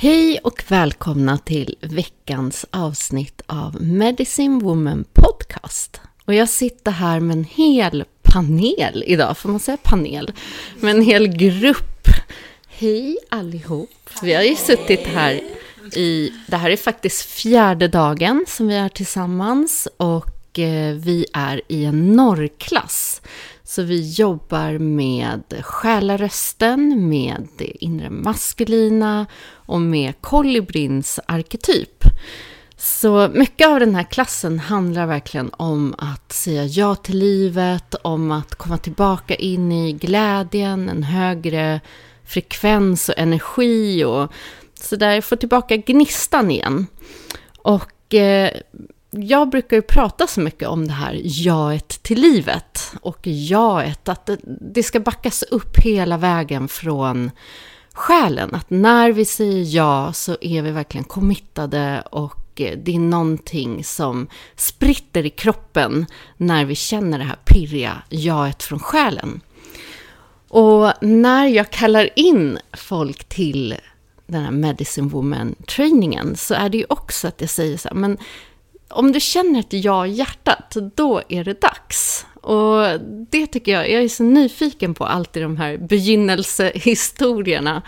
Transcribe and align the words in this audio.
Hej 0.00 0.38
och 0.38 0.64
välkomna 0.68 1.38
till 1.38 1.76
veckans 1.80 2.66
avsnitt 2.70 3.42
av 3.46 3.82
Medicine 3.82 4.58
Woman 4.58 5.04
Podcast. 5.12 6.00
Och 6.24 6.34
jag 6.34 6.48
sitter 6.48 6.90
här 6.90 7.20
med 7.20 7.36
en 7.36 7.44
hel 7.44 8.04
panel 8.22 9.04
idag, 9.06 9.38
får 9.38 9.48
man 9.48 9.60
säga 9.60 9.76
panel? 9.82 10.32
Med 10.80 10.96
en 10.96 11.02
hel 11.02 11.28
grupp. 11.28 12.06
Hej 12.68 13.18
allihop! 13.28 13.90
Vi 14.22 14.34
har 14.34 14.42
ju 14.42 14.56
suttit 14.56 15.06
här 15.06 15.40
i, 15.92 16.32
det 16.46 16.56
här 16.56 16.70
är 16.70 16.76
faktiskt 16.76 17.22
fjärde 17.22 17.88
dagen 17.88 18.44
som 18.48 18.68
vi 18.68 18.74
är 18.74 18.88
tillsammans 18.88 19.88
och 19.96 20.58
eh, 20.58 20.94
vi 20.94 21.26
är 21.32 21.60
i 21.68 21.84
en 21.84 22.12
norrklass. 22.12 23.22
Så 23.64 23.82
vi 23.82 24.10
jobbar 24.10 24.78
med 24.78 25.42
själarösten, 25.62 27.08
med 27.08 27.48
det 27.58 27.84
inre 27.84 28.10
maskulina 28.10 29.26
och 29.68 29.80
med 29.80 30.14
kolibrins 30.20 31.20
arketyp. 31.26 32.04
Så 32.76 33.30
mycket 33.34 33.68
av 33.68 33.80
den 33.80 33.94
här 33.94 34.02
klassen 34.02 34.58
handlar 34.58 35.06
verkligen 35.06 35.50
om 35.56 35.94
att 35.98 36.32
säga 36.32 36.64
ja 36.64 36.94
till 36.94 37.18
livet, 37.18 37.94
om 37.94 38.30
att 38.30 38.54
komma 38.54 38.78
tillbaka 38.78 39.34
in 39.34 39.72
i 39.72 39.92
glädjen, 39.92 40.88
en 40.88 41.02
högre 41.02 41.80
frekvens 42.24 43.08
och 43.08 43.18
energi 43.18 44.04
och 44.04 44.32
sådär, 44.74 45.20
få 45.20 45.36
tillbaka 45.36 45.76
gnistan 45.76 46.50
igen. 46.50 46.86
Och 47.58 48.14
eh, 48.14 48.50
jag 49.10 49.48
brukar 49.48 49.76
ju 49.76 49.82
prata 49.82 50.26
så 50.26 50.40
mycket 50.40 50.68
om 50.68 50.86
det 50.86 50.94
här 50.94 51.20
jaet 51.24 51.88
till 51.88 52.20
livet 52.20 52.92
och 53.00 53.26
jaet, 53.26 54.08
att 54.08 54.26
det, 54.26 54.38
det 54.44 54.82
ska 54.82 55.00
backas 55.00 55.42
upp 55.42 55.78
hela 55.78 56.16
vägen 56.16 56.68
från 56.68 57.30
själen. 57.98 58.54
Att 58.54 58.70
när 58.70 59.12
vi 59.12 59.24
säger 59.24 59.76
ja 59.76 60.12
så 60.12 60.36
är 60.40 60.62
vi 60.62 60.70
verkligen 60.70 61.04
committade 61.04 62.02
och 62.10 62.60
eh, 62.60 62.78
det 62.78 62.94
är 62.94 62.98
någonting 62.98 63.84
som 63.84 64.28
spritter 64.56 65.26
i 65.26 65.30
kroppen 65.30 66.06
när 66.36 66.64
vi 66.64 66.74
känner 66.74 67.18
det 67.18 67.24
här 67.24 67.38
pirriga 67.44 68.02
jaet 68.08 68.62
från 68.62 68.78
själen. 68.78 69.40
Och 70.48 70.92
när 71.00 71.46
jag 71.46 71.70
kallar 71.70 72.08
in 72.16 72.58
folk 72.72 73.24
till 73.24 73.74
den 74.26 74.42
här 74.44 74.50
Medicine 74.50 75.08
Woman-trainingen 75.08 76.36
så 76.36 76.54
är 76.54 76.68
det 76.68 76.78
ju 76.78 76.84
också 76.88 77.28
att 77.28 77.40
jag 77.40 77.50
säger 77.50 77.76
så 77.76 77.88
här, 77.88 77.96
men 77.96 78.18
om 78.88 79.12
du 79.12 79.20
känner 79.20 79.60
ett 79.60 79.72
ja 79.72 80.06
i 80.06 80.10
hjärtat, 80.10 80.76
då 80.94 81.22
är 81.28 81.44
det 81.44 81.60
dags. 81.60 82.26
Och 82.48 83.00
det 83.30 83.46
tycker 83.46 83.72
jag, 83.72 83.90
jag 83.90 84.02
är 84.02 84.08
så 84.08 84.22
nyfiken 84.22 84.94
på 84.94 85.04
allt 85.04 85.36
i 85.36 85.40
de 85.40 85.56
här 85.56 85.76
begynnelsehistorierna. 85.76 87.82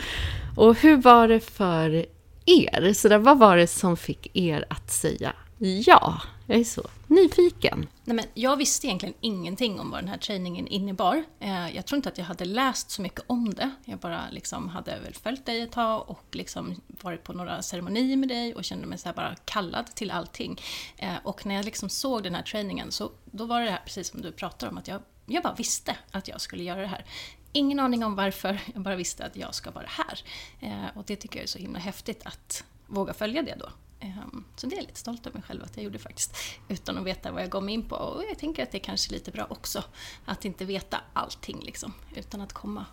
Och 0.56 0.80
hur 0.80 0.96
var 0.96 1.28
det 1.28 1.40
för 1.40 2.06
er? 2.46 2.92
Så 2.92 3.08
där, 3.08 3.18
vad 3.18 3.38
var 3.38 3.56
det 3.56 3.66
som 3.66 3.96
fick 3.96 4.36
er 4.36 4.64
att 4.70 4.90
säga 4.90 5.32
ja? 5.58 6.20
Jag 6.46 6.58
är 6.58 6.64
så 6.64 6.82
nyfiken. 7.06 7.86
Nej, 8.10 8.16
men 8.16 8.26
jag 8.34 8.56
visste 8.56 8.86
egentligen 8.86 9.14
ingenting 9.20 9.80
om 9.80 9.90
vad 9.90 10.00
den 10.00 10.08
här 10.08 10.18
träningen 10.18 10.66
innebar. 10.66 11.24
Eh, 11.40 11.76
jag 11.76 11.86
tror 11.86 11.96
inte 11.96 12.08
att 12.08 12.18
jag 12.18 12.24
hade 12.24 12.44
läst 12.44 12.90
så 12.90 13.02
mycket 13.02 13.24
om 13.26 13.54
det. 13.54 13.70
Jag 13.84 13.98
bara 13.98 14.30
liksom 14.30 14.68
hade 14.68 15.00
väl 15.00 15.14
följt 15.14 15.46
dig 15.46 15.60
ett 15.60 15.72
tag 15.72 16.10
och 16.10 16.24
liksom 16.30 16.80
varit 16.88 17.24
på 17.24 17.32
några 17.32 17.62
ceremonier 17.62 18.16
med 18.16 18.28
dig 18.28 18.54
och 18.54 18.64
kände 18.64 18.86
mig 18.86 18.98
så 18.98 19.08
här 19.08 19.14
bara 19.14 19.34
kallad 19.44 19.94
till 19.94 20.10
allting. 20.10 20.60
Eh, 20.96 21.14
och 21.22 21.46
när 21.46 21.54
jag 21.54 21.64
liksom 21.64 21.88
såg 21.88 22.22
den 22.22 22.34
här 22.34 22.42
träningen 22.42 22.92
så 22.92 23.10
då 23.24 23.44
var 23.44 23.60
det 23.60 23.70
här 23.70 23.82
precis 23.84 24.08
som 24.08 24.22
du 24.22 24.32
pratar 24.32 24.68
om 24.68 24.78
att 24.78 24.88
jag, 24.88 25.02
jag 25.26 25.42
bara 25.42 25.54
visste 25.54 25.96
att 26.10 26.28
jag 26.28 26.40
skulle 26.40 26.62
göra 26.62 26.80
det 26.80 26.86
här. 26.86 27.04
Ingen 27.52 27.80
aning 27.80 28.04
om 28.04 28.14
varför, 28.14 28.60
jag 28.74 28.82
bara 28.82 28.96
visste 28.96 29.24
att 29.24 29.36
jag 29.36 29.54
ska 29.54 29.70
vara 29.70 29.88
här. 29.88 30.20
Eh, 30.60 30.96
och 30.96 31.04
det 31.06 31.16
tycker 31.16 31.38
jag 31.38 31.44
är 31.44 31.48
så 31.48 31.58
himla 31.58 31.78
häftigt 31.78 32.26
att 32.26 32.64
våga 32.86 33.14
följa 33.14 33.42
det 33.42 33.54
då. 33.58 33.68
Ehm, 34.00 34.44
så 34.56 34.66
det 34.66 34.74
är 34.74 34.76
jag 34.76 34.86
lite 34.86 34.98
stolt 34.98 35.26
över 35.26 35.38
mig 35.38 35.42
själv 35.42 35.64
att 35.64 35.76
jag 35.76 35.84
gjorde 35.84 35.98
faktiskt. 35.98 36.36
Utan 36.68 36.98
att 36.98 37.04
veta 37.04 37.32
vad 37.32 37.42
jag 37.42 37.50
gav 37.50 37.62
mig 37.62 37.74
in 37.74 37.88
på. 37.88 37.96
Och 37.96 38.24
jag 38.30 38.38
tänker 38.38 38.62
att 38.62 38.70
det 38.70 38.78
är 38.78 38.84
kanske 38.84 39.12
lite 39.12 39.30
bra 39.30 39.46
också. 39.50 39.84
Att 40.24 40.44
inte 40.44 40.64
veta 40.64 41.00
allting 41.12 41.60
liksom. 41.60 41.92
Utan 42.14 42.40
att 42.40 42.52
komma 42.52 42.86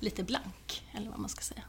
lite 0.00 0.22
blank, 0.22 0.84
eller 0.92 1.10
vad 1.10 1.18
man 1.18 1.28
ska 1.28 1.40
säga. 1.40 1.62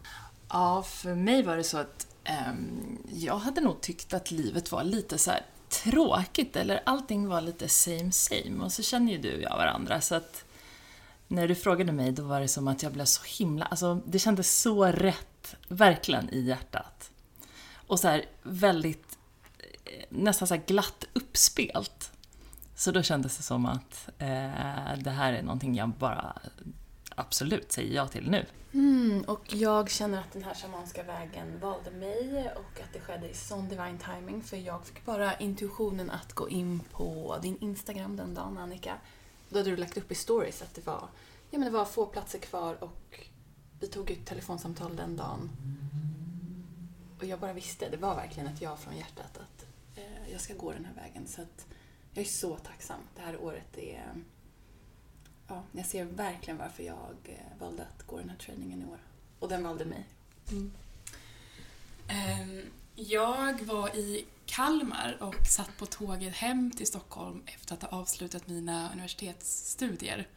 Ja, 0.50 0.84
för 0.84 1.16
mig 1.16 1.44
var 1.44 1.57
det 1.57 1.63
så 1.63 1.78
att 1.78 2.07
um, 2.50 2.97
jag 3.12 3.38
hade 3.38 3.62
nog 3.62 3.81
tyckt 3.81 4.13
att 4.13 4.31
livet 4.31 4.72
var 4.72 4.84
lite 4.84 5.18
så 5.18 5.31
här 5.31 5.45
tråkigt, 5.69 6.56
eller 6.56 6.81
allting 6.85 7.28
var 7.28 7.41
lite 7.41 7.69
same 7.69 8.12
same. 8.12 8.63
Och 8.63 8.71
så 8.71 8.83
känner 8.83 9.12
ju 9.12 9.18
du 9.18 9.36
och 9.36 9.42
jag 9.42 9.57
varandra, 9.57 10.01
så 10.01 10.15
att 10.15 10.45
när 11.27 11.48
du 11.48 11.56
frågade 11.56 11.92
mig 11.92 12.12
då 12.12 12.24
var 12.24 12.42
det 12.42 12.48
som 12.48 12.68
att 12.68 12.83
jag 12.83 12.92
blev 12.92 13.06
så 13.06 13.21
himla, 13.38 13.65
alltså 13.65 14.01
det 14.06 14.19
kändes 14.19 14.62
så 14.62 14.86
rätt, 14.86 15.56
verkligen 15.68 16.30
i 16.33 16.39
hjärtat. 16.39 17.08
Och 17.89 18.00
så 18.00 18.07
här 18.07 18.25
väldigt, 18.44 19.18
eh, 19.86 20.06
nästan 20.09 20.47
så 20.47 20.56
här 20.56 20.63
glatt 20.65 21.06
uppspelt. 21.13 22.12
Så 22.75 22.91
då 22.91 23.01
kändes 23.01 23.38
det 23.38 23.44
som 23.44 23.65
att 23.65 24.09
eh, 24.18 24.97
det 25.03 25.09
här 25.09 25.33
är 25.33 25.41
någonting 25.41 25.75
jag 25.75 25.89
bara 25.89 26.41
absolut 27.15 27.71
säger 27.71 27.95
ja 27.95 28.07
till 28.07 28.30
nu. 28.30 28.45
Mm, 28.74 29.21
och 29.21 29.53
jag 29.53 29.89
känner 29.89 30.19
att 30.19 30.31
den 30.33 30.44
här 30.44 30.53
shamanska 30.53 31.03
vägen 31.03 31.59
valde 31.59 31.91
mig 31.91 32.51
och 32.56 32.81
att 32.81 32.94
det 32.94 33.00
skedde 33.00 33.30
i 33.30 33.33
sån 33.33 33.69
divine 33.69 33.97
timing 33.97 34.44
för 34.44 34.57
jag 34.57 34.85
fick 34.85 35.06
bara 35.06 35.38
intuitionen 35.38 36.09
att 36.09 36.33
gå 36.33 36.50
in 36.50 36.80
på 36.92 37.38
din 37.42 37.57
Instagram 37.62 38.15
den 38.15 38.33
dagen 38.33 38.57
Annika. 38.57 38.95
Då 39.50 39.59
hade 39.59 39.69
du 39.69 39.77
lagt 39.77 39.97
upp 39.97 40.12
i 40.12 40.15
stories 40.15 40.62
att 40.62 40.75
det 40.75 40.85
var, 40.85 41.07
ja, 41.50 41.59
men 41.59 41.62
det 41.62 41.69
var 41.69 41.85
få 41.85 42.06
platser 42.06 42.39
kvar 42.39 42.83
och 42.83 43.27
vi 43.80 43.88
tog 43.88 44.12
ett 44.12 44.25
telefonsamtal 44.25 44.95
den 44.95 45.18
dagen. 45.18 45.50
Och 47.19 47.25
jag 47.25 47.39
bara 47.39 47.54
visste, 47.54 47.89
det 47.89 47.98
var 47.98 48.16
verkligen 48.16 48.50
ett 48.50 48.62
ja 48.62 48.77
från 48.77 48.98
hjärtat 48.98 49.38
att 49.38 49.66
eh, 49.95 50.31
jag 50.31 50.42
ska 50.42 50.54
gå 50.54 50.71
den 50.71 50.86
här 50.86 50.94
vägen. 50.94 51.27
Så 51.27 51.42
att 51.42 51.66
jag 52.13 52.25
är 52.25 52.30
så 52.30 52.57
tacksam. 52.57 53.00
Det 53.16 53.21
här 53.21 53.38
året 53.42 53.77
är 53.77 54.04
ja, 55.48 55.63
jag 55.71 55.86
ser 55.86 56.06
verkligen 56.06 56.57
varför 56.57 56.83
jag 56.83 57.16
eh, 57.24 57.60
valde 57.60 57.83
att 57.83 58.07
gå 58.07 58.18
den 58.18 58.30
här 58.30 58.38
träningen 58.38 58.81
i 58.81 58.86
år. 58.86 59.00
Och 59.39 59.50
den 59.50 59.63
valde 59.63 59.86
mig. 59.86 60.06
Mm. 60.51 60.71
Ehm, 62.07 62.62
jag 62.95 63.62
var 63.62 63.95
i 63.95 64.25
Kalmar 64.45 65.18
och 65.19 65.48
satt 65.48 65.77
på 65.77 65.86
tåget 65.86 66.36
hem 66.36 66.71
till 66.71 66.88
Stockholm 66.88 67.44
efter 67.45 67.74
att 67.74 67.83
ha 67.83 68.00
avslutat 68.00 68.48
mina 68.48 68.92
universitetsstudier. 68.94 70.27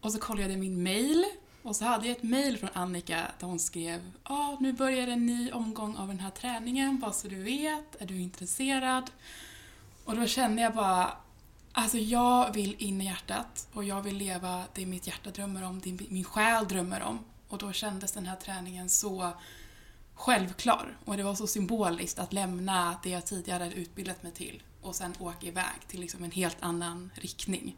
Och 0.00 0.12
så 0.12 0.18
kollade 0.18 0.50
jag 0.50 0.60
min 0.60 0.82
mail 0.82 1.24
och 1.68 1.76
så 1.76 1.84
hade 1.84 2.08
jag 2.08 2.16
ett 2.16 2.22
mejl 2.22 2.58
från 2.58 2.70
Annika 2.72 3.30
där 3.38 3.46
hon 3.46 3.58
skrev 3.58 4.12
Ja, 4.24 4.34
ah, 4.34 4.56
nu 4.60 4.72
börjar 4.72 5.08
en 5.08 5.26
ny 5.26 5.52
omgång 5.52 5.96
av 5.96 6.08
den 6.08 6.20
här 6.20 6.30
träningen, 6.30 6.98
bara 6.98 7.12
så 7.12 7.28
du 7.28 7.42
vet. 7.42 8.02
Är 8.02 8.06
du 8.06 8.20
intresserad? 8.20 9.10
Och 10.04 10.16
då 10.16 10.26
kände 10.26 10.62
jag 10.62 10.74
bara 10.74 11.16
Alltså 11.72 11.98
jag 11.98 12.52
vill 12.52 12.76
in 12.78 13.00
i 13.00 13.04
hjärtat 13.04 13.68
och 13.72 13.84
jag 13.84 14.02
vill 14.02 14.16
leva 14.16 14.64
det 14.74 14.86
mitt 14.86 15.06
hjärta 15.06 15.30
drömmer 15.30 15.64
om, 15.64 15.80
det 15.80 16.10
min 16.10 16.24
själ 16.24 16.68
drömmer 16.68 17.02
om. 17.02 17.18
Och 17.48 17.58
då 17.58 17.72
kändes 17.72 18.12
den 18.12 18.26
här 18.26 18.36
träningen 18.36 18.88
så 18.88 19.32
självklar 20.14 20.96
och 21.04 21.16
det 21.16 21.22
var 21.22 21.34
så 21.34 21.46
symboliskt 21.46 22.18
att 22.18 22.32
lämna 22.32 22.98
det 23.02 23.10
jag 23.10 23.26
tidigare 23.26 23.62
hade 23.62 23.74
utbildat 23.76 24.22
mig 24.22 24.32
till 24.32 24.62
och 24.82 24.94
sen 24.94 25.14
åka 25.18 25.46
iväg 25.46 25.88
till 25.88 26.00
liksom 26.00 26.24
en 26.24 26.30
helt 26.30 26.56
annan 26.60 27.10
riktning. 27.14 27.76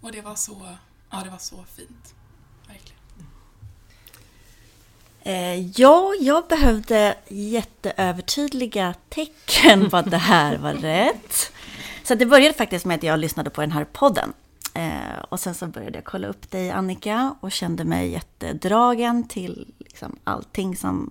Och 0.00 0.12
det 0.12 0.20
var 0.20 0.34
så, 0.34 0.76
ja 1.10 1.20
det 1.24 1.30
var 1.30 1.38
så 1.38 1.64
fint. 1.64 2.14
Ja, 5.76 6.14
jag 6.20 6.46
behövde 6.48 7.14
jätteövertydliga 7.28 8.94
tecken 9.08 9.90
på 9.90 9.96
att 9.96 10.10
det 10.10 10.16
här 10.16 10.58
var 10.58 10.72
rätt. 10.82 11.52
Så 12.02 12.14
det 12.14 12.26
började 12.26 12.54
faktiskt 12.54 12.84
med 12.84 12.94
att 12.94 13.02
jag 13.02 13.18
lyssnade 13.18 13.50
på 13.50 13.60
den 13.60 13.72
här 13.72 13.84
podden. 13.84 14.32
Eh, 14.74 15.18
och 15.28 15.40
sen 15.40 15.54
så 15.54 15.66
började 15.66 15.98
jag 15.98 16.04
kolla 16.04 16.28
upp 16.28 16.50
dig 16.50 16.70
Annika 16.70 17.34
och 17.40 17.52
kände 17.52 17.84
mig 17.84 18.10
jättedragen 18.10 19.28
till 19.28 19.74
liksom 19.78 20.18
allting 20.24 20.76
som 20.76 21.10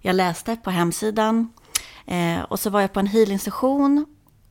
jag 0.00 0.16
läste 0.16 0.56
på 0.56 0.70
hemsidan. 0.70 1.52
Eh, 2.06 2.40
och 2.40 2.60
så 2.60 2.70
var 2.70 2.80
jag 2.80 2.92
på 2.92 3.00
en 3.00 3.06
healing-session 3.06 4.06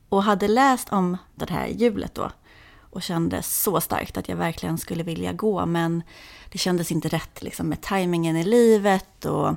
och 0.08 0.22
hade 0.22 0.48
läst 0.48 0.92
om 0.92 1.16
det 1.34 1.50
här 1.50 1.66
hjulet 1.66 2.14
då. 2.14 2.30
Och 2.90 3.02
kände 3.02 3.42
så 3.42 3.80
starkt 3.80 4.16
att 4.16 4.28
jag 4.28 4.36
verkligen 4.36 4.78
skulle 4.78 5.02
vilja 5.02 5.32
gå. 5.32 5.66
Men 5.66 6.02
det 6.48 6.58
kändes 6.58 6.92
inte 6.92 7.08
rätt 7.08 7.42
liksom, 7.42 7.68
med 7.68 7.80
tajmingen 7.80 8.36
i 8.36 8.44
livet. 8.44 9.24
Och 9.24 9.54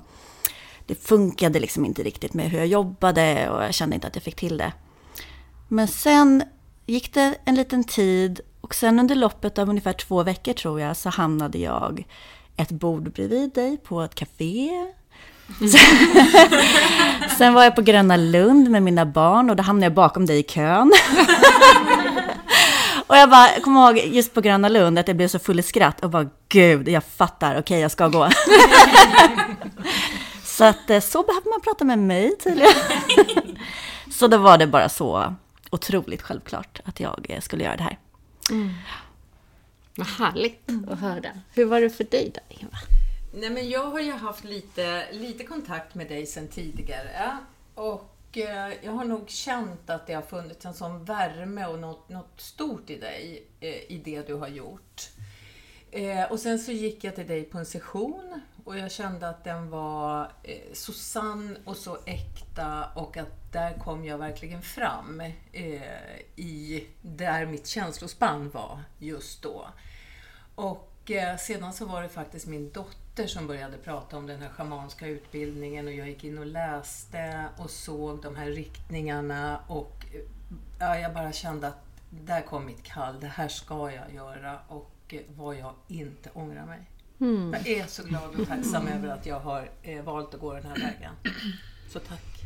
det 0.85 0.95
funkade 0.95 1.59
liksom 1.59 1.85
inte 1.85 2.03
riktigt 2.03 2.33
med 2.33 2.49
hur 2.49 2.57
jag 2.57 2.67
jobbade 2.67 3.49
och 3.49 3.63
jag 3.63 3.73
kände 3.73 3.95
inte 3.95 4.07
att 4.07 4.15
jag 4.15 4.23
fick 4.23 4.35
till 4.35 4.57
det. 4.57 4.73
Men 5.67 5.87
sen 5.87 6.43
gick 6.85 7.13
det 7.13 7.35
en 7.45 7.55
liten 7.55 7.83
tid 7.83 8.41
och 8.61 8.75
sen 8.75 8.99
under 8.99 9.15
loppet 9.15 9.57
av 9.57 9.69
ungefär 9.69 9.93
två 9.93 10.23
veckor 10.23 10.53
tror 10.53 10.79
jag 10.81 10.97
så 10.97 11.09
hamnade 11.09 11.57
jag 11.57 12.05
ett 12.57 12.71
bord 12.71 13.11
bredvid 13.11 13.53
dig 13.53 13.77
på 13.77 14.01
ett 14.01 14.15
café. 14.15 14.69
Sen 17.37 17.53
var 17.53 17.63
jag 17.63 17.75
på 17.75 17.81
Gröna 17.81 18.17
Lund 18.17 18.69
med 18.69 18.83
mina 18.83 19.05
barn 19.05 19.49
och 19.49 19.55
då 19.55 19.63
hamnade 19.63 19.85
jag 19.85 19.93
bakom 19.93 20.25
dig 20.25 20.39
i 20.39 20.43
kön. 20.43 20.91
och 23.13 23.19
jag 23.19 23.29
bara, 23.29 23.59
kommer 23.61 23.81
ihåg 23.81 23.97
just 23.97 24.33
på 24.33 24.41
Gröna 24.41 24.69
Lund 24.69 24.99
att 24.99 25.07
jag 25.07 25.17
blev 25.17 25.27
så 25.27 25.39
full 25.39 25.59
i 25.59 25.63
skratt 25.63 26.03
och 26.03 26.09
bara 26.09 26.29
gud, 26.49 26.87
jag 26.87 27.03
fattar, 27.03 27.51
okej 27.51 27.59
okay, 27.59 27.79
jag 27.79 27.91
ska 27.91 28.07
gå. 28.07 28.29
så 30.43 30.63
att 30.63 30.89
eh, 30.89 30.99
så 30.99 31.23
behöver 31.23 31.49
man 31.49 31.61
prata 31.61 31.85
med 31.85 31.99
mig 31.99 32.37
tydligen. 32.37 32.73
så 34.11 34.27
då 34.27 34.37
var 34.37 34.57
det 34.57 34.67
bara 34.67 34.89
så 34.89 35.35
otroligt 35.69 36.21
självklart 36.21 36.79
att 36.85 36.99
jag 36.99 37.25
eh, 37.29 37.41
skulle 37.41 37.63
göra 37.63 37.75
det 37.75 37.83
här. 37.83 37.99
Mm. 38.49 38.73
Vad 39.95 40.07
härligt 40.07 40.69
att 40.89 40.99
höra. 40.99 41.29
Hur 41.53 41.65
var 41.65 41.81
det 41.81 41.89
för 41.89 42.03
dig 42.03 42.31
då, 42.33 42.41
Eva? 42.49 42.77
Nej, 43.33 43.49
men 43.49 43.69
jag 43.69 43.85
har 43.85 43.99
ju 43.99 44.11
haft 44.11 44.43
lite, 44.43 45.05
lite 45.11 45.43
kontakt 45.43 45.95
med 45.95 46.07
dig 46.07 46.25
sedan 46.25 46.47
tidigare. 46.47 47.37
Och 47.75 48.12
eh, 48.37 48.85
jag 48.85 48.91
har 48.91 49.05
nog 49.05 49.29
känt 49.29 49.89
att 49.89 50.07
det 50.07 50.13
har 50.13 50.21
funnits 50.21 50.65
en 50.65 50.73
sån 50.73 51.05
värme 51.05 51.65
och 51.65 51.79
något, 51.79 52.09
något 52.09 52.41
stort 52.41 52.89
i 52.89 52.99
dig, 52.99 53.47
eh, 53.59 53.91
i 53.91 54.01
det 54.05 54.27
du 54.27 54.33
har 54.33 54.47
gjort. 54.47 55.09
Eh, 55.91 56.31
och 56.31 56.39
sen 56.39 56.59
så 56.59 56.71
gick 56.71 57.03
jag 57.03 57.15
till 57.15 57.27
dig 57.27 57.43
på 57.43 57.57
en 57.57 57.65
session 57.65 58.41
och 58.63 58.77
jag 58.77 58.91
kände 58.91 59.29
att 59.29 59.43
den 59.43 59.69
var 59.69 60.31
eh, 60.43 60.73
så 60.73 60.93
sann 60.93 61.57
och 61.65 61.77
så 61.77 61.97
äkta 62.05 62.89
och 62.95 63.17
att 63.17 63.51
där 63.51 63.79
kom 63.79 64.05
jag 64.05 64.17
verkligen 64.17 64.61
fram 64.61 65.21
eh, 65.51 66.17
i 66.35 66.87
där 67.01 67.45
mitt 67.45 67.67
känslospann 67.67 68.49
var 68.49 68.83
just 68.99 69.41
då. 69.41 69.67
Och 70.55 71.11
eh, 71.11 71.37
sedan 71.37 71.73
så 71.73 71.85
var 71.85 72.01
det 72.01 72.09
faktiskt 72.09 72.47
min 72.47 72.71
dotter 72.71 73.02
som 73.27 73.47
började 73.47 73.77
prata 73.77 74.17
om 74.17 74.27
den 74.27 74.41
här 74.41 74.49
schamanska 74.49 75.07
utbildningen 75.07 75.87
och 75.87 75.93
jag 75.93 76.09
gick 76.09 76.23
in 76.23 76.37
och 76.37 76.45
läste 76.45 77.45
och 77.57 77.69
såg 77.69 78.21
de 78.21 78.35
här 78.35 78.45
riktningarna 78.45 79.59
och 79.67 80.05
ja, 80.79 80.97
jag 80.97 81.13
bara 81.13 81.31
kände 81.31 81.67
att 81.67 81.85
där 82.09 82.41
kom 82.41 82.65
mitt 82.65 82.83
kall, 82.83 83.19
det 83.19 83.27
här 83.27 83.47
ska 83.47 83.91
jag 83.91 84.13
göra 84.13 84.59
och 84.67 85.15
vad 85.35 85.55
jag 85.55 85.73
inte 85.87 86.29
ångrar 86.33 86.65
mig. 86.65 86.79
Mm. 87.19 87.53
Jag 87.53 87.67
är 87.67 87.85
så 87.85 88.03
glad 88.03 88.39
och 88.39 88.47
tacksam 88.47 88.87
över 88.87 89.09
att 89.09 89.25
jag 89.25 89.39
har 89.39 89.69
eh, 89.83 90.03
valt 90.03 90.33
att 90.33 90.39
gå 90.39 90.53
den 90.53 90.65
här 90.65 90.75
vägen. 90.75 91.13
Så 91.89 91.99
tack. 91.99 92.43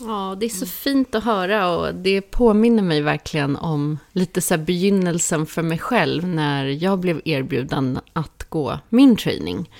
Ja, 0.00 0.36
det 0.40 0.46
är 0.46 0.50
så 0.50 0.66
fint 0.66 1.14
att 1.14 1.24
höra 1.24 1.68
och 1.68 1.94
det 1.94 2.20
påminner 2.20 2.82
mig 2.82 3.00
verkligen 3.00 3.56
om 3.56 3.98
lite 4.12 4.40
så 4.40 4.58
begynnelsen 4.58 5.46
för 5.46 5.62
mig 5.62 5.78
själv 5.78 6.28
när 6.28 6.64
jag 6.64 6.98
blev 6.98 7.20
erbjuden 7.24 8.00
att 8.12 8.46
gå 8.48 8.78
min 8.88 9.16
training. 9.16 9.70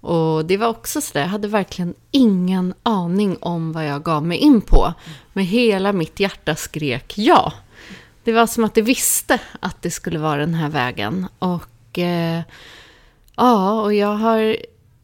Och 0.00 0.44
det 0.44 0.56
var 0.56 0.68
också 0.68 1.00
så 1.00 1.12
där, 1.12 1.20
jag 1.20 1.28
hade 1.28 1.48
verkligen 1.48 1.94
ingen 2.10 2.74
aning 2.82 3.36
om 3.40 3.72
vad 3.72 3.86
jag 3.86 4.02
gav 4.02 4.26
mig 4.26 4.38
in 4.38 4.60
på. 4.60 4.94
Men 5.32 5.44
hela 5.44 5.92
mitt 5.92 6.20
hjärta 6.20 6.54
skrek 6.54 7.12
ja. 7.16 7.52
Det 8.24 8.32
var 8.32 8.46
som 8.46 8.64
att 8.64 8.74
det 8.74 8.82
visste 8.82 9.40
att 9.60 9.82
det 9.82 9.90
skulle 9.90 10.18
vara 10.18 10.36
den 10.36 10.54
här 10.54 10.68
vägen. 10.68 11.26
Och 11.38 11.98
eh, 11.98 12.40
ja, 13.36 13.82
och 13.82 13.94
jag 13.94 14.14
har 14.14 14.56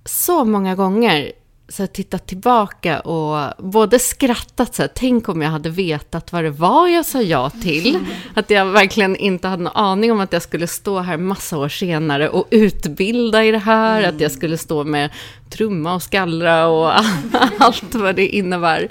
så 0.05 0.45
många 0.45 0.75
gånger 0.75 1.33
så 1.69 1.83
här, 1.83 1.87
tittat 1.87 2.27
tillbaka 2.27 3.01
och 3.01 3.65
både 3.65 3.99
skrattat 3.99 4.75
så 4.75 4.83
här, 4.83 4.91
tänk 4.95 5.29
om 5.29 5.43
jag 5.43 5.51
hade 5.51 5.71
vetat 5.71 6.33
vad 6.33 6.45
det 6.45 6.51
var 6.51 6.89
jag 6.89 7.07
sa 7.07 7.23
ja 7.23 7.51
till. 7.51 7.99
Att 8.35 8.51
jag 8.51 8.67
verkligen 8.67 9.17
inte 9.17 9.49
hade 9.49 9.63
någon 9.63 9.77
aning 9.77 10.13
om 10.13 10.21
att 10.21 10.33
jag 10.33 10.43
skulle 10.43 10.67
stå 10.67 11.01
här 11.01 11.17
massa 11.17 11.59
år 11.59 11.69
senare 11.69 12.29
och 12.29 12.49
utbilda 12.51 13.45
i 13.45 13.51
det 13.51 13.59
här. 13.59 13.99
Mm. 13.99 14.15
Att 14.15 14.21
jag 14.21 14.33
skulle 14.33 14.59
stå 14.59 14.85
med 14.85 15.11
trumma 15.51 15.95
och 15.95 16.03
skallra 16.03 16.67
och 16.67 16.93
allt 17.59 17.95
vad 17.95 18.17
det 18.17 18.29
innebär. 18.29 18.83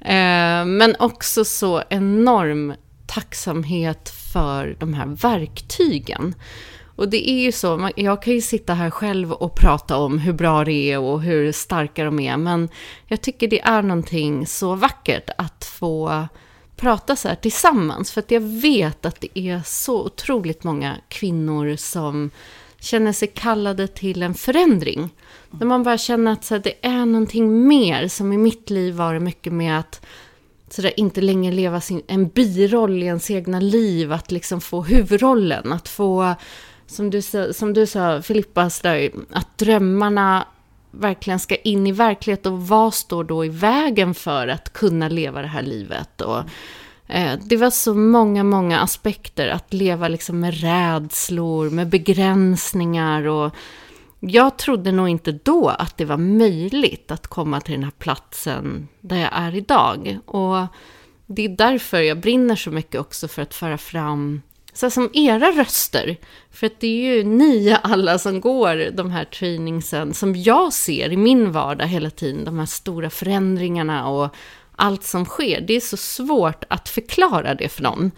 Eh, 0.00 0.64
men 0.64 0.96
också 0.98 1.44
så 1.44 1.82
enorm 1.88 2.74
tacksamhet 3.06 4.12
för 4.32 4.76
de 4.78 4.94
här 4.94 5.06
verktygen. 5.06 6.34
Och 6.98 7.08
det 7.08 7.30
är 7.30 7.40
ju 7.40 7.52
så, 7.52 7.90
jag 7.96 8.22
kan 8.22 8.34
ju 8.34 8.40
sitta 8.40 8.74
här 8.74 8.90
själv 8.90 9.32
och 9.32 9.54
prata 9.54 9.96
om 9.96 10.18
hur 10.18 10.32
bra 10.32 10.64
det 10.64 10.92
är 10.92 10.98
och 10.98 11.22
hur 11.22 11.52
starka 11.52 12.04
de 12.04 12.20
är, 12.20 12.36
men 12.36 12.68
jag 13.06 13.20
tycker 13.20 13.48
det 13.48 13.60
är 13.60 13.82
någonting 13.82 14.46
så 14.46 14.74
vackert 14.74 15.30
att 15.38 15.64
få 15.64 16.26
prata 16.76 17.16
så 17.16 17.28
här 17.28 17.34
tillsammans, 17.34 18.12
för 18.12 18.20
att 18.20 18.30
jag 18.30 18.40
vet 18.40 19.06
att 19.06 19.20
det 19.20 19.38
är 19.38 19.62
så 19.64 20.04
otroligt 20.04 20.64
många 20.64 20.96
kvinnor 21.08 21.76
som 21.76 22.30
känner 22.80 23.12
sig 23.12 23.28
kallade 23.28 23.86
till 23.86 24.22
en 24.22 24.34
förändring. 24.34 25.10
När 25.50 25.66
man 25.66 25.82
bara 25.82 25.98
känner 25.98 26.32
att 26.32 26.44
så 26.44 26.54
här, 26.54 26.62
det 26.62 26.86
är 26.86 27.06
någonting 27.06 27.68
mer, 27.68 28.08
som 28.08 28.32
i 28.32 28.38
mitt 28.38 28.70
liv 28.70 28.94
var 28.94 29.14
det 29.14 29.20
mycket 29.20 29.52
med 29.52 29.78
att 29.78 30.06
så 30.70 30.82
där, 30.82 31.00
inte 31.00 31.20
längre 31.20 31.54
leva 31.54 31.80
sin, 31.80 32.02
en 32.06 32.28
biroll 32.28 33.02
i 33.02 33.06
ens 33.06 33.30
egna 33.30 33.60
liv, 33.60 34.12
att 34.12 34.30
liksom 34.30 34.60
få 34.60 34.82
huvudrollen, 34.82 35.72
att 35.72 35.88
få 35.88 36.34
som 36.88 37.10
du, 37.10 37.22
som 37.52 37.72
du 37.72 37.86
sa, 37.86 38.22
Filippa, 38.22 38.70
att 39.30 39.58
drömmarna 39.58 40.46
verkligen 40.90 41.38
ska 41.38 41.56
in 41.56 41.86
i 41.86 41.92
verklighet 41.92 42.46
och 42.46 42.68
vad 42.68 42.94
står 42.94 43.24
då 43.24 43.44
i 43.44 43.48
vägen 43.48 44.14
för 44.14 44.48
att 44.48 44.72
kunna 44.72 45.08
leva 45.08 45.42
det 45.42 45.48
här 45.48 45.62
livet? 45.62 46.20
Och, 46.20 46.42
eh, 47.06 47.38
det 47.44 47.56
var 47.56 47.70
så 47.70 47.94
många, 47.94 48.44
många 48.44 48.80
aspekter 48.80 49.48
att 49.48 49.72
leva 49.72 50.08
liksom 50.08 50.40
med 50.40 50.60
rädslor, 50.60 51.70
med 51.70 51.88
begränsningar 51.88 53.26
och 53.26 53.54
jag 54.20 54.56
trodde 54.56 54.92
nog 54.92 55.08
inte 55.08 55.32
då 55.32 55.68
att 55.68 55.96
det 55.96 56.04
var 56.04 56.16
möjligt 56.16 57.10
att 57.10 57.26
komma 57.26 57.60
till 57.60 57.74
den 57.74 57.84
här 57.84 57.92
platsen 57.98 58.88
där 59.00 59.16
jag 59.16 59.30
är 59.32 59.54
idag. 59.54 60.18
Och 60.26 60.66
det 61.26 61.44
är 61.44 61.48
därför 61.48 62.00
jag 62.00 62.20
brinner 62.20 62.56
så 62.56 62.70
mycket 62.70 63.00
också 63.00 63.28
för 63.28 63.42
att 63.42 63.54
föra 63.54 63.78
fram 63.78 64.42
så 64.78 64.90
som 64.90 65.10
era 65.12 65.50
röster. 65.50 66.16
För 66.50 66.66
att 66.66 66.80
det 66.80 66.86
är 66.86 67.14
ju 67.14 67.24
ni 67.24 67.76
alla 67.82 68.18
som 68.18 68.40
går 68.40 68.90
de 68.90 69.10
här 69.10 69.24
trainingsen 69.24 70.14
som 70.14 70.36
jag 70.36 70.72
ser 70.72 71.12
i 71.12 71.16
min 71.16 71.52
vardag 71.52 71.86
hela 71.86 72.10
tiden. 72.10 72.44
De 72.44 72.58
här 72.58 72.66
stora 72.66 73.10
förändringarna 73.10 74.08
och 74.08 74.34
allt 74.76 75.04
som 75.04 75.24
sker. 75.24 75.60
Det 75.60 75.76
är 75.76 75.80
så 75.80 75.96
svårt 75.96 76.64
att 76.68 76.88
förklara 76.88 77.54
det 77.54 77.68
för 77.68 77.82
någon. 77.82 78.10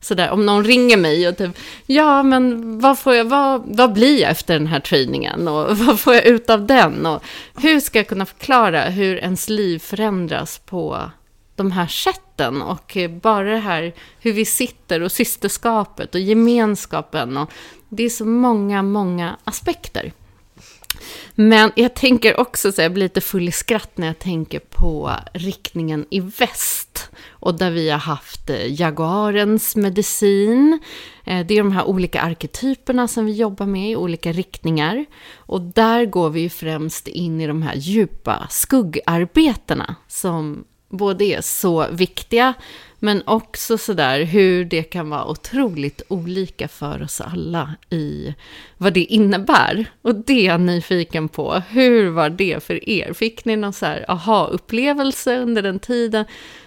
Sådär, 0.00 0.30
om 0.30 0.46
någon 0.46 0.64
ringer 0.64 0.96
mig 0.96 1.28
och 1.28 1.36
typ, 1.36 1.58
ja 1.86 2.22
men 2.22 2.78
vad, 2.80 2.98
får 2.98 3.14
jag, 3.14 3.24
vad, 3.24 3.62
vad 3.76 3.92
blir 3.92 4.20
jag 4.20 4.30
efter 4.30 4.54
den 4.54 4.66
här 4.66 4.80
trainingen 4.80 5.48
och 5.48 5.76
vad 5.78 6.00
får 6.00 6.14
jag 6.14 6.24
ut 6.24 6.50
av 6.50 6.66
den? 6.66 7.06
Och 7.06 7.22
hur 7.56 7.80
ska 7.80 7.98
jag 7.98 8.08
kunna 8.08 8.26
förklara 8.26 8.84
hur 8.84 9.16
ens 9.16 9.48
liv 9.48 9.78
förändras 9.78 10.58
på 10.58 11.10
de 11.58 11.72
här 11.72 11.86
sätten 11.86 12.62
och 12.62 12.96
bara 13.22 13.50
det 13.50 13.58
här 13.58 13.94
hur 14.20 14.32
vi 14.32 14.44
sitter 14.44 15.02
och 15.02 15.12
systerskapet 15.12 16.14
och 16.14 16.20
gemenskapen 16.20 17.36
och 17.36 17.50
det 17.88 18.02
är 18.02 18.08
så 18.08 18.24
många, 18.24 18.82
många 18.82 19.36
aspekter. 19.44 20.12
Men 21.34 21.72
jag 21.76 21.94
tänker 21.94 22.40
också, 22.40 22.72
så 22.72 22.82
jag 22.82 22.92
blir 22.92 23.04
lite 23.04 23.20
full 23.20 23.48
i 23.48 23.52
skratt 23.52 23.98
när 23.98 24.06
jag 24.06 24.18
tänker 24.18 24.58
på 24.58 25.12
riktningen 25.32 26.06
i 26.10 26.20
väst. 26.20 27.10
Och 27.28 27.58
där 27.58 27.70
vi 27.70 27.90
har 27.90 27.98
haft 27.98 28.50
eh, 28.50 28.80
Jaguarens 28.80 29.76
medicin. 29.76 30.78
Eh, 31.24 31.46
det 31.46 31.54
är 31.54 31.58
de 31.58 31.72
här 31.72 31.84
olika 31.84 32.20
arketyperna 32.20 33.08
som 33.08 33.26
vi 33.26 33.32
jobbar 33.32 33.66
med 33.66 33.90
i 33.90 33.96
olika 33.96 34.32
riktningar. 34.32 35.06
Och 35.36 35.60
där 35.60 36.04
går 36.04 36.30
vi 36.30 36.40
ju 36.40 36.48
främst 36.48 37.08
in 37.08 37.40
i 37.40 37.46
de 37.46 37.62
här 37.62 37.74
djupa 37.76 38.46
skuggarbetena 38.50 39.94
som 40.08 40.64
både 40.88 41.24
är 41.24 41.40
så 41.40 41.86
viktiga 41.90 42.54
men 42.98 43.22
också 43.26 43.78
sådär 43.78 44.24
hur 44.24 44.64
det 44.64 44.82
kan 44.82 45.10
vara 45.10 45.26
otroligt 45.26 46.02
olika 46.08 46.68
för 46.68 47.02
oss 47.02 47.20
alla 47.20 47.74
i 47.90 48.34
vad 48.76 48.92
det 48.92 49.04
innebär. 49.04 49.86
Och 50.02 50.14
det 50.14 50.32
är 50.32 50.46
jag 50.46 50.60
nyfiken 50.60 51.28
på. 51.28 51.62
Hur 51.68 52.10
var 52.10 52.30
det 52.30 52.64
för 52.64 52.88
er? 52.88 53.12
Fick 53.12 53.44
ni 53.44 53.56
någon 53.56 53.72
så 53.72 53.86
här 53.86 54.04
aha-upplevelse 54.08 55.38
under 55.38 55.62
den 55.62 55.78
tiden? 55.78 56.24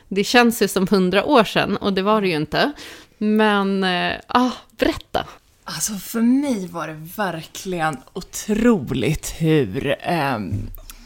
Det 0.08 0.24
känns 0.24 0.62
ju 0.62 0.68
som 0.68 0.88
hundra 0.88 1.26
år 1.26 1.44
sedan 1.44 1.78
och 1.78 1.94
det 1.94 2.02
var 2.02 2.22
det 2.22 2.28
ju 2.28 2.36
inte. 2.36 2.72
Men, 3.18 3.84
ja, 4.28 4.52
berätta. 4.78 5.26
Alltså 5.64 5.94
för 5.94 6.22
mig 6.22 6.68
var 6.68 6.88
det 6.88 7.08
verkligen 7.18 7.98
otroligt 8.14 9.34
hur, 9.38 9.96
eh, 10.00 10.40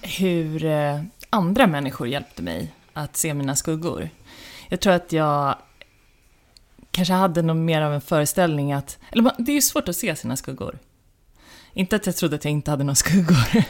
hur 0.02 0.66
eh, 0.66 1.02
andra 1.30 1.68
människor 1.68 2.08
hjälpte 2.08 2.42
mig 2.42 2.72
att 2.96 3.18
se 3.18 3.34
mina 3.34 3.56
skuggor. 3.56 4.10
Jag 4.70 4.80
tror 4.80 4.94
att 4.94 5.12
jag 5.12 5.56
kanske 6.92 7.14
hade 7.14 7.42
någon 7.42 7.66
mer 7.66 7.82
av 7.82 7.94
en 7.94 8.02
föreställning 8.02 8.74
att... 8.74 8.98
Eller 9.12 9.32
det 9.38 9.52
är 9.52 9.56
ju 9.56 9.62
svårt 9.62 9.88
att 9.88 9.96
se 9.96 10.16
sina 10.16 10.36
skuggor. 10.36 10.80
Inte 11.74 11.96
att 11.96 12.06
jag 12.06 12.16
trodde 12.16 12.36
att 12.36 12.46
jag 12.46 12.52
inte 12.52 12.72
hade 12.72 12.84
några 12.84 12.96
skuggor. 12.96 13.64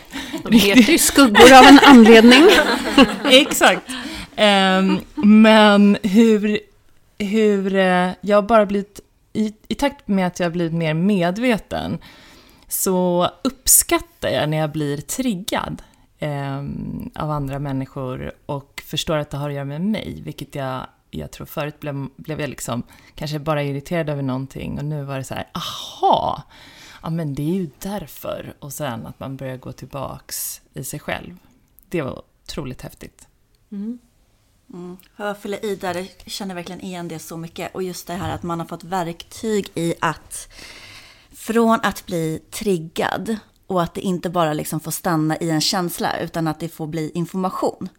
De 0.43 0.51
heter 0.55 0.91
ju 0.91 0.97
skuggor 0.97 1.53
av 1.53 1.63
en 1.65 1.79
anledning. 1.85 2.49
Exakt. 3.31 3.89
Um, 4.37 4.99
men 5.15 5.97
hur, 6.03 6.59
hur 7.17 7.75
uh, 7.75 8.11
jag 8.21 8.45
bara 8.45 8.65
blivit... 8.65 8.99
I, 9.33 9.53
I 9.67 9.75
takt 9.75 10.07
med 10.07 10.27
att 10.27 10.39
jag 10.39 10.51
blivit 10.51 10.73
mer 10.73 10.93
medveten 10.93 11.97
så 12.67 13.29
uppskattar 13.43 14.29
jag 14.29 14.49
när 14.49 14.57
jag 14.57 14.71
blir 14.71 14.97
triggad 14.97 15.81
eh, 16.25 16.57
av 17.23 17.31
andra 17.31 17.59
människor 17.59 18.31
och 18.45 18.83
förstår 18.85 19.17
att 19.17 19.29
det 19.29 19.37
har 19.37 19.49
att 19.49 19.55
göra 19.55 19.65
med 19.65 19.81
mig, 19.81 20.21
vilket 20.21 20.55
jag, 20.55 20.87
jag 21.11 21.31
tror 21.31 21.45
förut 21.45 21.79
blev, 21.79 22.07
blev 22.15 22.41
jag 22.41 22.49
liksom 22.49 22.83
kanske 23.15 23.39
bara 23.39 23.63
irriterad 23.63 24.09
över 24.09 24.21
någonting 24.21 24.77
och 24.77 24.85
nu 24.85 25.03
var 25.03 25.17
det 25.17 25.23
så 25.23 25.33
här, 25.33 25.47
aha! 25.53 26.43
Ja 27.03 27.09
men 27.09 27.35
det 27.35 27.41
är 27.41 27.53
ju 27.53 27.69
därför. 27.79 28.53
Och 28.59 28.73
sen 28.73 29.05
att 29.05 29.19
man 29.19 29.37
börjar 29.37 29.57
gå 29.57 29.71
tillbaks 29.71 30.61
i 30.73 30.83
sig 30.83 30.99
själv. 30.99 31.37
Det 31.89 32.01
var 32.01 32.21
otroligt 32.43 32.81
häftigt. 32.81 33.27
Mm. 33.71 33.99
Mm. 34.73 34.97
Jag 35.17 35.37
fyller 35.37 35.65
i 35.65 35.75
där, 35.75 35.95
jag 35.95 36.31
känner 36.31 36.55
verkligen 36.55 36.81
igen 36.81 37.07
det 37.07 37.19
så 37.19 37.37
mycket. 37.37 37.75
Och 37.75 37.83
just 37.83 38.07
det 38.07 38.13
här 38.13 38.35
att 38.35 38.43
man 38.43 38.59
har 38.59 38.67
fått 38.67 38.83
verktyg 38.83 39.67
i 39.75 39.93
att 40.01 40.53
från 41.31 41.79
att 41.83 42.05
bli 42.05 42.41
triggad 42.51 43.37
och 43.67 43.83
att 43.83 43.93
det 43.93 44.01
inte 44.01 44.29
bara 44.29 44.53
liksom 44.53 44.79
får 44.79 44.91
stanna 44.91 45.37
i 45.37 45.49
en 45.49 45.61
känsla 45.61 46.19
utan 46.19 46.47
att 46.47 46.59
det 46.59 46.69
får 46.69 46.87
bli 46.87 47.11
information. 47.13 47.89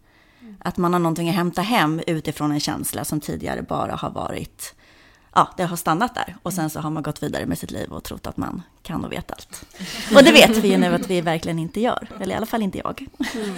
Att 0.59 0.77
man 0.77 0.93
har 0.93 0.99
någonting 0.99 1.29
att 1.29 1.35
hämta 1.35 1.61
hem 1.61 2.01
utifrån 2.07 2.51
en 2.51 2.59
känsla 2.59 3.05
som 3.05 3.19
tidigare 3.19 3.61
bara 3.61 3.95
har 3.95 4.09
varit, 4.09 4.75
ja, 5.33 5.53
det 5.57 5.63
har 5.63 5.77
stannat 5.77 6.15
där. 6.15 6.37
Och 6.43 6.53
sen 6.53 6.69
så 6.69 6.79
har 6.79 6.89
man 6.89 7.03
gått 7.03 7.23
vidare 7.23 7.45
med 7.45 7.57
sitt 7.57 7.71
liv 7.71 7.93
och 7.93 8.03
trott 8.03 8.27
att 8.27 8.37
man 8.37 8.61
kan 8.81 9.05
och 9.05 9.11
vet 9.11 9.31
allt. 9.31 9.65
Och 10.15 10.23
det 10.23 10.31
vet 10.31 10.57
vi 10.57 10.67
ju 10.67 10.77
nu 10.77 10.95
att 10.95 11.09
vi 11.09 11.21
verkligen 11.21 11.59
inte 11.59 11.81
gör, 11.81 12.07
eller 12.19 12.33
i 12.33 12.37
alla 12.37 12.45
fall 12.45 12.61
inte 12.61 12.77
jag. 12.77 13.07
Mm. 13.35 13.55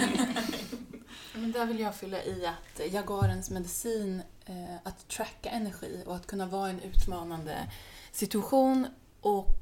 Men 1.34 1.52
där 1.52 1.66
vill 1.66 1.80
jag 1.80 1.94
fylla 1.94 2.24
i 2.24 2.46
att 2.46 2.92
Jaguarens 2.92 3.50
medicin, 3.50 4.22
eh, 4.46 4.74
att 4.82 5.08
tracka 5.08 5.50
energi 5.50 6.02
och 6.06 6.16
att 6.16 6.26
kunna 6.26 6.46
vara 6.46 6.68
i 6.68 6.70
en 6.70 6.80
utmanande 6.80 7.56
situation 8.12 8.86
och 9.20 9.59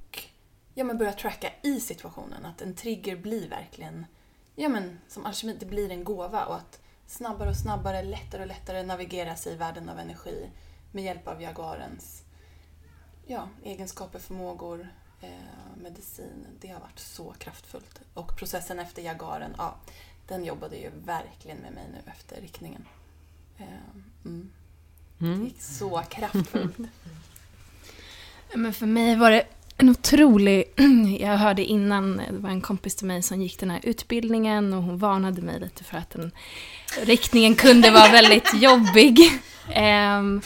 ja, 0.79 0.85
men 0.85 0.99
börja 0.99 1.13
tracka 1.13 1.53
i 1.63 1.81
situationen. 1.81 2.47
Att 2.47 2.63
en 2.63 2.75
trigger 2.75 3.17
blir 3.17 3.49
verkligen, 3.49 4.07
ja 4.55 4.69
men 4.69 4.99
som 5.09 5.27
alkemi, 5.27 5.57
det 5.61 5.67
blir 5.67 5.91
en 5.91 6.05
gåva 6.05 6.45
och 6.45 6.57
att 6.57 6.81
snabbare 7.07 7.51
och 7.51 7.57
snabbare, 7.57 8.03
lättare 8.03 8.43
och 8.43 8.49
lättare 8.49 8.83
navigera 8.83 9.37
sig 9.37 9.53
i 9.53 9.57
världen 9.57 9.89
av 9.89 9.99
energi 9.99 10.51
med 10.93 11.05
hjälp 11.05 11.29
av 11.29 11.43
Jaguarens 11.43 12.23
ja, 13.27 13.49
egenskaper, 13.65 14.19
förmågor, 14.19 14.89
eh, 15.21 15.31
medicin. 15.83 16.47
Det 16.61 16.69
har 16.69 16.81
varit 16.81 16.99
så 16.99 17.33
kraftfullt. 17.39 18.01
Och 18.15 18.37
processen 18.37 18.79
efter 18.79 19.03
Jaguaren, 19.03 19.55
ja, 19.59 19.75
den 20.29 20.45
jobbade 20.45 20.77
ju 20.77 20.91
verkligen 20.91 21.59
med 21.59 21.73
mig 21.73 21.85
nu 21.93 22.11
efter 22.11 22.41
riktningen. 22.41 22.85
Eh, 23.57 23.67
mm. 24.25 24.51
Mm. 25.21 25.39
Det 25.39 25.45
gick 25.45 25.63
så 25.63 26.03
kraftfullt. 26.09 26.79
Men 28.55 28.73
för 28.73 28.87
mig 28.87 29.17
var 29.17 29.31
det 29.31 29.47
en 29.79 29.89
otrolig... 29.89 30.65
Jag 31.21 31.37
hörde 31.37 31.65
innan, 31.65 32.17
det 32.17 32.39
var 32.39 32.51
en 32.51 32.61
kompis 32.61 32.95
till 32.95 33.07
mig 33.07 33.23
som 33.23 33.43
gick 33.43 33.61
den 33.61 33.71
här 33.71 33.81
utbildningen 33.83 34.73
och 34.73 34.83
hon 34.83 34.99
varnade 34.99 35.43
mig 35.43 35.61
lite 35.61 35.85
för 35.85 35.99
att 35.99 36.11
den 36.11 36.31
riktningen 37.03 37.55
kunde 37.55 37.91
vara 37.91 38.09
väldigt 38.09 38.55
jobbig. 38.63 39.19
Um, 39.67 40.43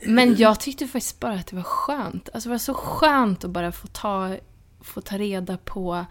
men 0.00 0.36
jag 0.36 0.60
tyckte 0.60 0.86
faktiskt 0.86 1.20
bara 1.20 1.34
att 1.34 1.46
det 1.46 1.56
var 1.56 1.62
skönt. 1.62 2.28
Alltså 2.34 2.48
det 2.48 2.52
var 2.52 2.58
så 2.58 2.74
skönt 2.74 3.44
att 3.44 3.50
bara 3.50 3.72
få 3.72 3.86
ta, 3.86 4.36
få 4.80 5.00
ta 5.00 5.18
reda 5.18 5.56
på 5.56 6.06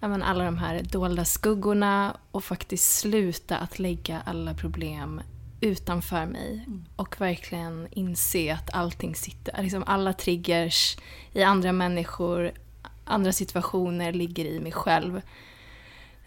men, 0.00 0.22
alla 0.22 0.44
de 0.44 0.58
här 0.58 0.82
dolda 0.82 1.24
skuggorna 1.24 2.16
och 2.30 2.44
faktiskt 2.44 2.98
sluta 2.98 3.56
att 3.56 3.78
lägga 3.78 4.20
alla 4.26 4.54
problem 4.54 5.20
utanför 5.60 6.26
mig 6.26 6.64
mm. 6.66 6.84
och 6.96 7.20
verkligen 7.20 7.88
inse 7.90 8.54
att 8.54 8.74
allting 8.74 9.14
sitter, 9.14 9.62
liksom 9.62 9.84
alla 9.86 10.12
triggers 10.12 10.96
i 11.32 11.42
andra 11.42 11.72
människor, 11.72 12.52
andra 13.04 13.32
situationer 13.32 14.12
ligger 14.12 14.44
i 14.44 14.60
mig 14.60 14.72
själv. 14.72 15.22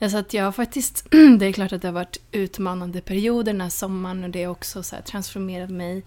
Så 0.09 0.17
att 0.17 0.33
jag 0.33 0.43
har 0.43 0.51
faktiskt, 0.51 1.07
det 1.39 1.45
är 1.45 1.53
klart 1.53 1.73
att 1.73 1.81
det 1.81 1.87
har 1.87 1.93
varit 1.93 2.21
utmanande 2.31 3.01
perioder 3.01 3.53
den 3.53 3.61
här 3.61 3.69
sommaren 3.69 4.23
och 4.23 4.29
det 4.29 4.43
har 4.43 4.51
också 4.51 4.83
så 4.83 4.95
transformerat 5.05 5.69
mig. 5.69 6.03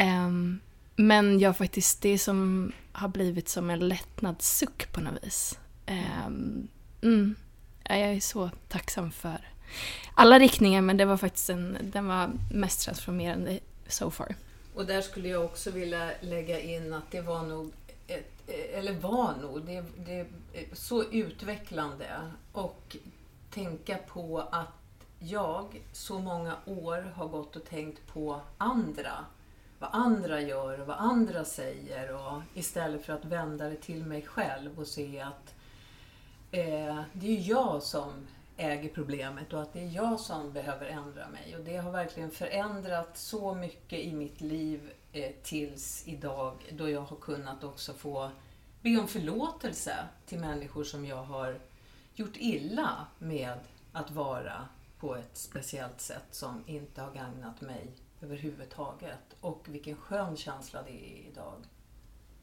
Um, 0.00 0.60
men 0.96 1.38
jag 1.38 1.56
faktiskt, 1.56 2.02
det 2.02 2.18
som 2.18 2.72
har 2.92 3.08
blivit 3.08 3.48
som 3.48 3.70
en 3.70 3.88
lättnadssuck 3.88 4.92
på 4.92 5.00
något 5.00 5.24
vis. 5.24 5.58
Um, 6.26 6.68
mm, 7.02 7.34
jag 7.88 7.98
är 7.98 8.20
så 8.20 8.50
tacksam 8.68 9.10
för 9.12 9.40
alla 10.14 10.38
riktningar 10.38 10.80
men 10.80 10.96
det 10.96 11.04
var 11.04 11.16
faktiskt 11.16 11.50
en, 11.50 11.78
den 11.82 12.06
var 12.06 12.30
mest 12.50 12.84
transformerande 12.84 13.60
so 13.88 14.10
far. 14.10 14.34
Och 14.74 14.86
där 14.86 15.00
skulle 15.00 15.28
jag 15.28 15.44
också 15.44 15.70
vilja 15.70 16.10
lägga 16.20 16.60
in 16.60 16.92
att 16.92 17.10
det 17.10 17.20
var 17.20 17.42
nog 17.42 17.72
ett, 18.06 18.50
eller 18.74 18.92
var 18.92 19.34
nog, 19.42 19.64
det, 19.64 19.84
det 19.96 20.26
så 20.72 21.04
utvecklande 21.04 22.06
och 22.52 22.96
tänka 23.50 23.96
på 23.96 24.48
att 24.50 24.68
jag 25.18 25.82
så 25.92 26.18
många 26.18 26.56
år 26.64 27.12
har 27.16 27.28
gått 27.28 27.56
och 27.56 27.64
tänkt 27.64 28.06
på 28.06 28.40
andra. 28.58 29.12
Vad 29.78 29.90
andra 29.92 30.40
gör 30.40 30.80
och 30.80 30.86
vad 30.86 30.96
andra 30.96 31.44
säger 31.44 32.14
och 32.14 32.42
istället 32.54 33.04
för 33.04 33.12
att 33.12 33.24
vända 33.24 33.68
det 33.68 33.76
till 33.76 34.04
mig 34.04 34.22
själv 34.22 34.80
och 34.80 34.86
se 34.86 35.20
att 35.20 35.54
eh, 36.50 37.00
det 37.12 37.36
är 37.38 37.48
jag 37.48 37.82
som 37.82 38.26
äger 38.60 38.88
problemet 38.88 39.52
och 39.52 39.62
att 39.62 39.72
det 39.72 39.80
är 39.80 39.90
jag 39.90 40.20
som 40.20 40.52
behöver 40.52 40.86
ändra 40.86 41.28
mig. 41.28 41.56
Och 41.56 41.64
det 41.64 41.76
har 41.76 41.90
verkligen 41.90 42.30
förändrat 42.30 43.18
så 43.18 43.54
mycket 43.54 43.98
i 43.98 44.12
mitt 44.12 44.40
liv 44.40 44.92
eh, 45.12 45.32
tills 45.42 46.02
idag 46.06 46.72
då 46.72 46.90
jag 46.90 47.00
har 47.00 47.16
kunnat 47.16 47.64
också 47.64 47.94
få 47.94 48.30
be 48.82 48.98
om 48.98 49.08
förlåtelse 49.08 49.96
till 50.26 50.38
människor 50.38 50.84
som 50.84 51.06
jag 51.06 51.22
har 51.22 51.60
gjort 52.14 52.36
illa 52.36 53.06
med 53.18 53.58
att 53.92 54.10
vara 54.10 54.68
på 54.98 55.16
ett 55.16 55.36
speciellt 55.36 56.00
sätt 56.00 56.26
som 56.30 56.64
inte 56.66 57.02
har 57.02 57.14
gagnat 57.14 57.60
mig 57.60 57.92
överhuvudtaget. 58.20 59.36
Och 59.40 59.66
vilken 59.68 59.96
skön 59.96 60.36
känsla 60.36 60.82
det 60.82 60.90
är 60.90 61.30
idag. 61.30 61.54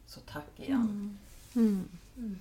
Så 0.05 0.19
tack 0.19 0.59
igen. 0.59 1.17
Mm. 1.55 1.89
Mm. 2.15 2.39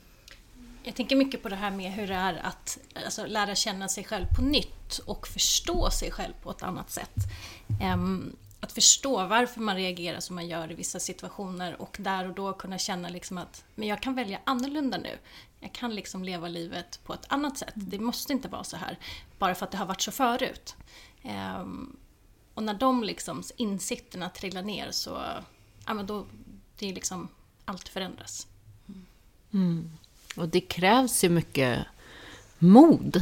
Mm. 0.86 0.90
Jag 0.90 0.96
tänker 0.96 1.16
mycket 1.16 1.42
på 1.42 1.48
det 1.48 1.56
här 1.56 1.70
med 1.70 1.92
hur 1.92 2.06
det 2.06 2.14
är 2.14 2.34
att 2.34 2.78
alltså, 3.04 3.26
lära 3.26 3.54
känna 3.54 3.88
sig 3.88 4.04
själv 4.04 4.26
på 4.36 4.42
nytt 4.42 4.98
och 4.98 5.28
förstå 5.28 5.90
sig 5.90 6.10
själv 6.10 6.32
på 6.42 6.50
ett 6.50 6.62
annat 6.62 6.90
sätt. 6.90 7.14
Att 8.60 8.72
förstå 8.72 9.26
varför 9.26 9.60
man 9.60 9.76
reagerar 9.76 10.20
som 10.20 10.36
man 10.36 10.48
gör 10.48 10.72
i 10.72 10.74
vissa 10.74 11.00
situationer 11.00 11.80
och 11.80 11.96
där 12.00 12.28
och 12.28 12.34
då 12.34 12.52
kunna 12.52 12.78
känna 12.78 13.08
liksom 13.08 13.38
att 13.38 13.64
men 13.74 13.88
jag 13.88 14.02
kan 14.02 14.14
välja 14.14 14.40
annorlunda 14.44 14.98
nu. 14.98 15.18
Jag 15.60 15.72
kan 15.72 15.94
liksom 15.94 16.24
leva 16.24 16.48
livet 16.48 17.00
på 17.04 17.14
ett 17.14 17.24
annat 17.28 17.58
sätt. 17.58 17.74
Det 17.74 17.98
måste 17.98 18.32
inte 18.32 18.48
vara 18.48 18.64
så 18.64 18.76
här 18.76 18.98
bara 19.38 19.54
för 19.54 19.66
att 19.66 19.72
det 19.72 19.78
har 19.78 19.86
varit 19.86 20.00
så 20.00 20.12
förut. 20.12 20.76
Och 22.54 22.62
när 22.62 22.74
de 22.74 23.04
liksom 23.04 23.42
insikterna 23.56 24.28
trillar 24.28 24.62
ner 24.62 24.90
så, 24.90 25.22
ja 25.86 25.94
men 25.94 26.06
då, 26.06 26.26
det 26.78 26.88
är 26.88 26.94
liksom, 26.94 27.28
allt 27.64 27.88
förändras. 27.88 28.46
Mm. 29.52 29.90
Och 30.36 30.48
det 30.48 30.60
krävs 30.60 31.24
ju 31.24 31.28
mycket 31.28 31.78
mod 32.58 33.16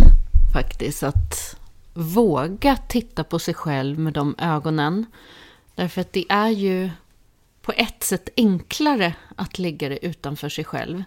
faktiskt 0.53 1.03
att 1.03 1.57
våga 1.95 2.77
titta 2.77 3.25
på 3.25 3.39
sig 3.39 3.55
själv 3.55 3.99
med 3.99 4.13
de 4.13 4.35
ögonen. 4.39 5.07
Därför 5.75 6.01
att 6.01 6.13
det 6.13 6.25
är 6.29 6.49
ju 6.49 6.91
på 7.63 7.73
ett 7.73 8.03
sätt 8.03 8.29
enklare 8.37 9.15
att 9.37 9.59
lägga 9.59 9.89
det 9.89 10.07
utanför 10.07 10.49
sig 10.49 10.65
själv. 10.65 11.05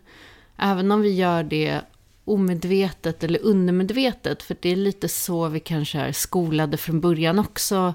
Även 0.57 0.91
om 0.91 1.01
vi 1.01 1.13
gör 1.13 1.43
det 1.43 1.81
omedvetet 2.25 3.23
eller 3.23 3.45
undermedvetet, 3.45 4.43
för 4.43 4.57
det 4.59 4.69
är 4.69 4.75
lite 4.75 5.09
så 5.09 5.47
vi 5.47 5.59
kanske 5.59 5.99
är 5.99 6.11
skolade 6.11 6.77
från 6.77 7.01
början 7.01 7.39
också. 7.39 7.93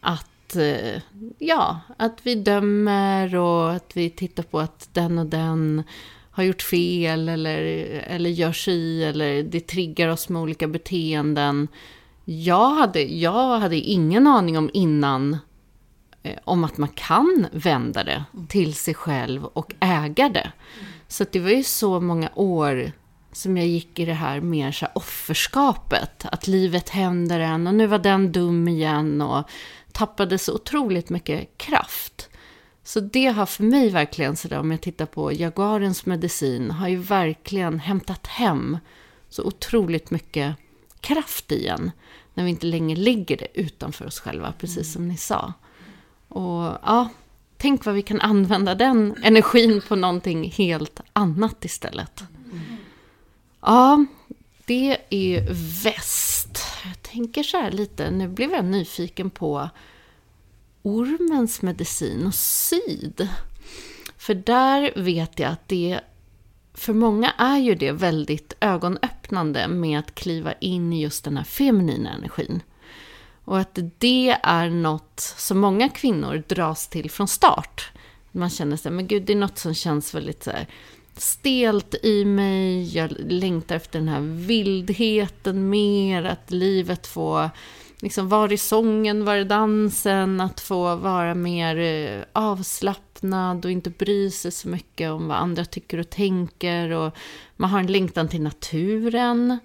Att, 0.00 0.56
eh, 0.56 1.02
ja, 1.38 1.80
att 1.96 2.18
vi 2.22 2.34
dömer 2.34 3.36
och 3.36 3.72
att 3.72 3.96
vi 3.96 4.10
tittar 4.10 4.42
på 4.42 4.60
att 4.60 4.88
den 4.92 5.18
och 5.18 5.26
den 5.26 5.82
har 6.32 6.44
gjort 6.44 6.62
fel 6.62 7.28
eller, 7.28 7.62
eller 8.06 8.30
gör 8.30 8.52
sig 8.52 9.04
eller 9.04 9.42
det 9.42 9.60
triggar 9.60 10.08
oss 10.08 10.28
med 10.28 10.42
olika 10.42 10.68
beteenden. 10.68 11.68
Jag 12.24 12.70
hade, 12.70 13.02
jag 13.02 13.58
hade 13.58 13.76
ingen 13.76 14.26
aning 14.26 14.58
om 14.58 14.70
innan 14.72 15.38
eh, 16.22 16.38
om 16.44 16.64
att 16.64 16.76
man 16.76 16.88
kan 16.88 17.46
vända 17.52 18.04
det 18.04 18.24
till 18.48 18.74
sig 18.74 18.94
själv 18.94 19.44
och 19.44 19.74
äga 19.80 20.28
det. 20.28 20.52
Så 21.08 21.24
det 21.32 21.40
var 21.40 21.50
ju 21.50 21.62
så 21.62 22.00
många 22.00 22.30
år 22.34 22.92
som 23.32 23.56
jag 23.56 23.66
gick 23.66 23.98
i 23.98 24.04
det 24.04 24.12
här 24.12 24.40
mer 24.40 24.72
så 24.72 24.84
här 24.84 24.92
offerskapet. 24.98 26.24
Att 26.24 26.46
livet 26.46 26.88
händer 26.88 27.40
en 27.40 27.66
och 27.66 27.74
nu 27.74 27.86
var 27.86 27.98
den 27.98 28.32
dum 28.32 28.68
igen 28.68 29.20
och 29.20 29.50
tappade 29.92 30.38
så 30.38 30.54
otroligt 30.54 31.10
mycket 31.10 31.58
kraft. 31.58 32.28
Så 32.84 33.00
det 33.00 33.26
har 33.26 33.46
för 33.46 33.64
mig 33.64 33.90
verkligen, 33.90 34.36
så 34.36 34.48
där, 34.48 34.58
om 34.58 34.70
jag 34.70 34.80
tittar 34.80 35.06
på 35.06 35.32
Jaguarens 35.32 36.06
medicin, 36.06 36.70
har 36.70 36.88
ju 36.88 36.96
verkligen 36.96 37.78
hämtat 37.78 38.26
hem 38.26 38.78
så 39.28 39.44
otroligt 39.44 40.10
mycket 40.10 40.56
kraft 41.00 41.52
igen. 41.52 41.90
När 42.34 42.44
vi 42.44 42.50
inte 42.50 42.66
längre 42.66 43.00
lägger 43.00 43.36
det 43.36 43.48
utanför 43.54 44.06
oss 44.06 44.20
själva, 44.20 44.52
precis 44.58 44.92
som 44.92 45.08
ni 45.08 45.16
sa. 45.16 45.52
Och 46.28 46.62
ja, 46.62 47.08
tänk 47.56 47.84
vad 47.84 47.94
vi 47.94 48.02
kan 48.02 48.20
använda 48.20 48.74
den 48.74 49.16
energin 49.22 49.82
på 49.88 49.96
någonting 49.96 50.50
helt 50.50 51.00
annat 51.12 51.64
istället. 51.64 52.22
Ja, 53.60 54.04
det 54.64 54.96
är 55.10 55.46
väst. 55.84 56.58
Jag 56.84 57.02
tänker 57.02 57.42
så 57.42 57.56
här 57.56 57.70
lite, 57.70 58.10
nu 58.10 58.28
blev 58.28 58.50
jag 58.50 58.64
nyfiken 58.64 59.30
på 59.30 59.70
ormens 60.82 61.62
medicin 61.62 62.26
och 62.26 62.34
syd. 62.34 63.28
För 64.16 64.34
där 64.34 64.92
vet 64.96 65.38
jag 65.38 65.52
att 65.52 65.68
det 65.68 66.00
för 66.74 66.92
många 66.92 67.30
är 67.30 67.58
ju 67.58 67.74
det 67.74 67.92
väldigt 67.92 68.56
ögonöppnande 68.60 69.68
med 69.68 69.98
att 69.98 70.14
kliva 70.14 70.52
in 70.52 70.92
i 70.92 71.02
just 71.02 71.24
den 71.24 71.36
här 71.36 71.44
feminina 71.44 72.12
energin. 72.12 72.60
Och 73.44 73.58
att 73.58 73.78
det 73.98 74.36
är 74.42 74.70
något 74.70 75.20
som 75.20 75.58
många 75.58 75.88
kvinnor 75.88 76.42
dras 76.48 76.88
till 76.88 77.10
från 77.10 77.28
start. 77.28 77.92
Man 78.32 78.50
känner 78.50 78.76
sig, 78.76 78.92
men 78.92 79.06
gud, 79.06 79.22
det 79.22 79.32
är 79.32 79.36
något 79.36 79.58
som 79.58 79.74
känns 79.74 80.14
väldigt 80.14 80.42
så 80.42 80.50
här, 80.50 80.66
stelt 81.16 81.94
i 82.02 82.24
mig. 82.24 82.96
Jag 82.96 83.12
längtar 83.18 83.76
efter 83.76 83.98
den 83.98 84.08
här 84.08 84.20
vildheten 84.20 85.70
mer, 85.70 86.24
att 86.24 86.50
livet 86.50 87.06
får 87.06 87.50
liksom, 88.02 88.28
var 88.28 88.52
är 88.52 88.56
sången, 88.56 89.24
var 89.24 89.36
är 89.36 89.44
dansen, 89.44 90.40
att 90.40 90.60
få 90.60 90.96
vara 90.96 91.34
mer 91.34 91.76
eh, 91.76 92.24
avslappnad 92.32 93.64
och 93.64 93.70
inte 93.70 93.90
bry 93.90 94.30
sig 94.30 94.52
så 94.52 94.68
mycket 94.68 95.10
om 95.10 95.28
vad 95.28 95.36
andra 95.36 95.64
tycker 95.64 95.98
och 95.98 96.10
tänker. 96.10 96.90
Och 96.90 97.16
man 97.56 97.70
har 97.70 97.80
en 97.80 97.86
längtan 97.86 98.28
till 98.28 98.42
naturen, 98.42 99.58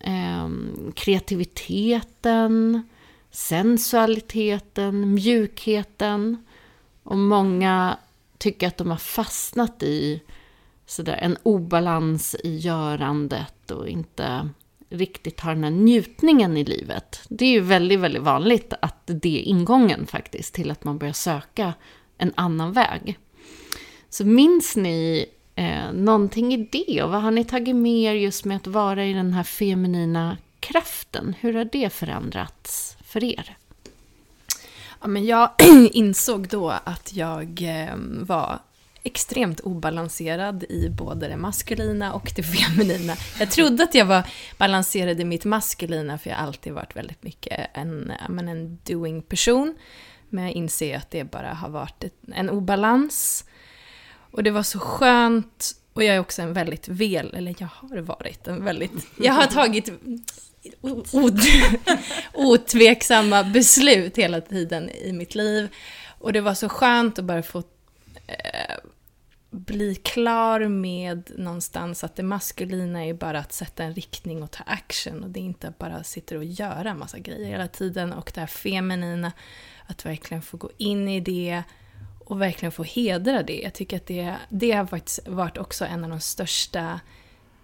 eh, 0.00 0.48
kreativiteten, 0.94 2.82
sensualiteten, 3.30 5.14
mjukheten. 5.14 6.44
Och 7.02 7.18
många 7.18 7.98
tycker 8.38 8.66
att 8.66 8.76
de 8.76 8.90
har 8.90 8.98
fastnat 8.98 9.82
i 9.82 10.22
sådär, 10.86 11.18
en 11.22 11.36
obalans 11.42 12.36
i 12.44 12.56
görandet 12.56 13.70
och 13.70 13.88
inte 13.88 14.48
riktigt 14.90 15.40
har 15.40 15.54
den 15.54 15.64
här 15.64 15.70
njutningen 15.70 16.56
i 16.56 16.64
livet. 16.64 17.20
Det 17.28 17.44
är 17.44 17.50
ju 17.50 17.60
väldigt, 17.60 18.00
väldigt 18.00 18.22
vanligt 18.22 18.72
att 18.82 19.02
det 19.06 19.38
är 19.38 19.42
ingången 19.42 20.06
faktiskt 20.06 20.54
till 20.54 20.70
att 20.70 20.84
man 20.84 20.98
börjar 20.98 21.12
söka 21.12 21.74
en 22.18 22.32
annan 22.34 22.72
väg. 22.72 23.18
Så 24.08 24.24
minns 24.24 24.76
ni 24.76 25.26
eh, 25.54 25.92
någonting 25.92 26.54
i 26.54 26.68
det? 26.72 27.02
Och 27.02 27.10
vad 27.10 27.22
har 27.22 27.30
ni 27.30 27.44
tagit 27.44 27.76
med 27.76 28.02
er 28.02 28.14
just 28.14 28.44
med 28.44 28.56
att 28.56 28.66
vara 28.66 29.06
i 29.06 29.12
den 29.12 29.32
här 29.32 29.42
feminina 29.42 30.36
kraften? 30.60 31.34
Hur 31.40 31.54
har 31.54 31.68
det 31.72 31.92
förändrats 31.92 32.96
för 33.04 33.24
er? 33.24 33.56
Ja, 35.00 35.06
men 35.06 35.24
jag 35.24 35.50
insåg 35.92 36.48
då 36.48 36.70
att 36.70 37.12
jag 37.12 37.62
eh, 37.62 37.96
var 38.20 38.58
extremt 39.04 39.60
obalanserad 39.60 40.64
i 40.68 40.88
både 40.88 41.28
det 41.28 41.36
maskulina 41.36 42.12
och 42.12 42.32
det 42.36 42.42
feminina. 42.42 43.16
Jag 43.38 43.50
trodde 43.50 43.84
att 43.84 43.94
jag 43.94 44.04
var 44.04 44.22
balanserad 44.58 45.20
i 45.20 45.24
mitt 45.24 45.44
maskulina, 45.44 46.18
för 46.18 46.30
jag 46.30 46.36
har 46.36 46.46
alltid 46.46 46.72
varit 46.72 46.96
väldigt 46.96 47.22
mycket 47.22 47.70
en, 47.74 48.12
men 48.28 48.48
en 48.48 48.78
doing-person. 48.84 49.74
Men 50.28 50.44
jag 50.44 50.52
inser 50.52 50.96
att 50.96 51.10
det 51.10 51.24
bara 51.24 51.54
har 51.54 51.68
varit 51.68 52.04
en 52.34 52.50
obalans. 52.50 53.44
Och 54.30 54.42
det 54.42 54.50
var 54.50 54.62
så 54.62 54.78
skönt, 54.78 55.72
och 55.92 56.04
jag 56.04 56.16
är 56.16 56.20
också 56.20 56.42
en 56.42 56.52
väldigt 56.52 56.88
vel, 56.88 57.34
eller 57.34 57.54
jag 57.58 57.68
har 57.72 58.00
varit 58.00 58.48
en 58.48 58.64
väldigt, 58.64 58.92
jag 59.20 59.32
har 59.32 59.46
tagit 59.46 59.92
otveksamma 62.32 63.44
beslut 63.44 64.18
hela 64.18 64.40
tiden 64.40 64.90
i 64.90 65.12
mitt 65.12 65.34
liv. 65.34 65.68
Och 66.18 66.32
det 66.32 66.40
var 66.40 66.54
så 66.54 66.68
skönt 66.68 67.18
att 67.18 67.24
bara 67.24 67.42
få 67.42 67.62
eh, 68.26 68.76
bli 69.50 69.94
klar 69.94 70.68
med 70.68 71.30
någonstans 71.36 72.04
att 72.04 72.16
det 72.16 72.22
maskulina 72.22 73.04
är 73.04 73.14
bara 73.14 73.38
att 73.38 73.52
sätta 73.52 73.84
en 73.84 73.94
riktning 73.94 74.42
och 74.42 74.50
ta 74.50 74.64
action 74.66 75.24
och 75.24 75.30
det 75.30 75.40
är 75.40 75.44
inte 75.44 75.72
bara 75.78 76.04
sitta 76.04 76.36
och 76.36 76.44
göra 76.44 76.90
en 76.90 76.98
massa 76.98 77.18
grejer 77.18 77.48
hela 77.48 77.68
tiden 77.68 78.12
och 78.12 78.32
det 78.34 78.40
här 78.40 78.46
feminina, 78.46 79.32
att 79.86 80.06
verkligen 80.06 80.42
få 80.42 80.56
gå 80.56 80.70
in 80.76 81.08
i 81.08 81.20
det 81.20 81.62
och 82.24 82.40
verkligen 82.40 82.72
få 82.72 82.82
hedra 82.82 83.42
det. 83.42 83.60
Jag 83.62 83.74
tycker 83.74 83.96
att 83.96 84.06
det, 84.06 84.34
det 84.48 84.72
har 84.72 84.86
faktiskt 84.86 85.28
varit 85.28 85.58
också 85.58 85.84
en 85.84 86.04
av 86.04 86.10
de 86.10 86.20
största 86.20 87.00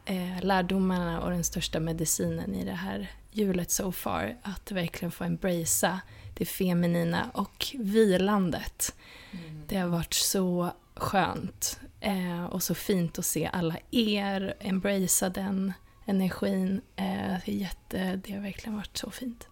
eh, 0.04 0.42
lärdomarna 0.42 1.20
och 1.20 1.30
den 1.30 1.44
största 1.44 1.80
medicinen 1.80 2.54
i 2.54 2.64
det 2.64 2.72
här 2.72 3.10
hjulet 3.30 3.70
so 3.70 3.92
far. 3.92 4.36
Att 4.42 4.72
verkligen 4.72 5.12
få 5.12 5.24
embracea 5.24 6.00
det 6.40 6.46
feminina 6.46 7.30
och 7.34 7.66
vilandet. 7.78 8.94
Mm. 9.30 9.62
Det 9.66 9.76
har 9.76 9.88
varit 9.88 10.14
så 10.14 10.72
skönt 10.94 11.80
eh, 12.00 12.44
och 12.44 12.62
så 12.62 12.74
fint 12.74 13.18
att 13.18 13.24
se 13.24 13.50
alla 13.52 13.76
er 13.90 14.54
embracea 14.60 15.28
den 15.28 15.72
energin. 16.06 16.80
Eh, 16.96 17.34
det, 17.46 17.52
jätte, 17.52 18.20
det 18.24 18.32
har 18.32 18.40
verkligen 18.40 18.76
varit 18.76 18.96
så 18.96 19.10
fint. 19.10 19.46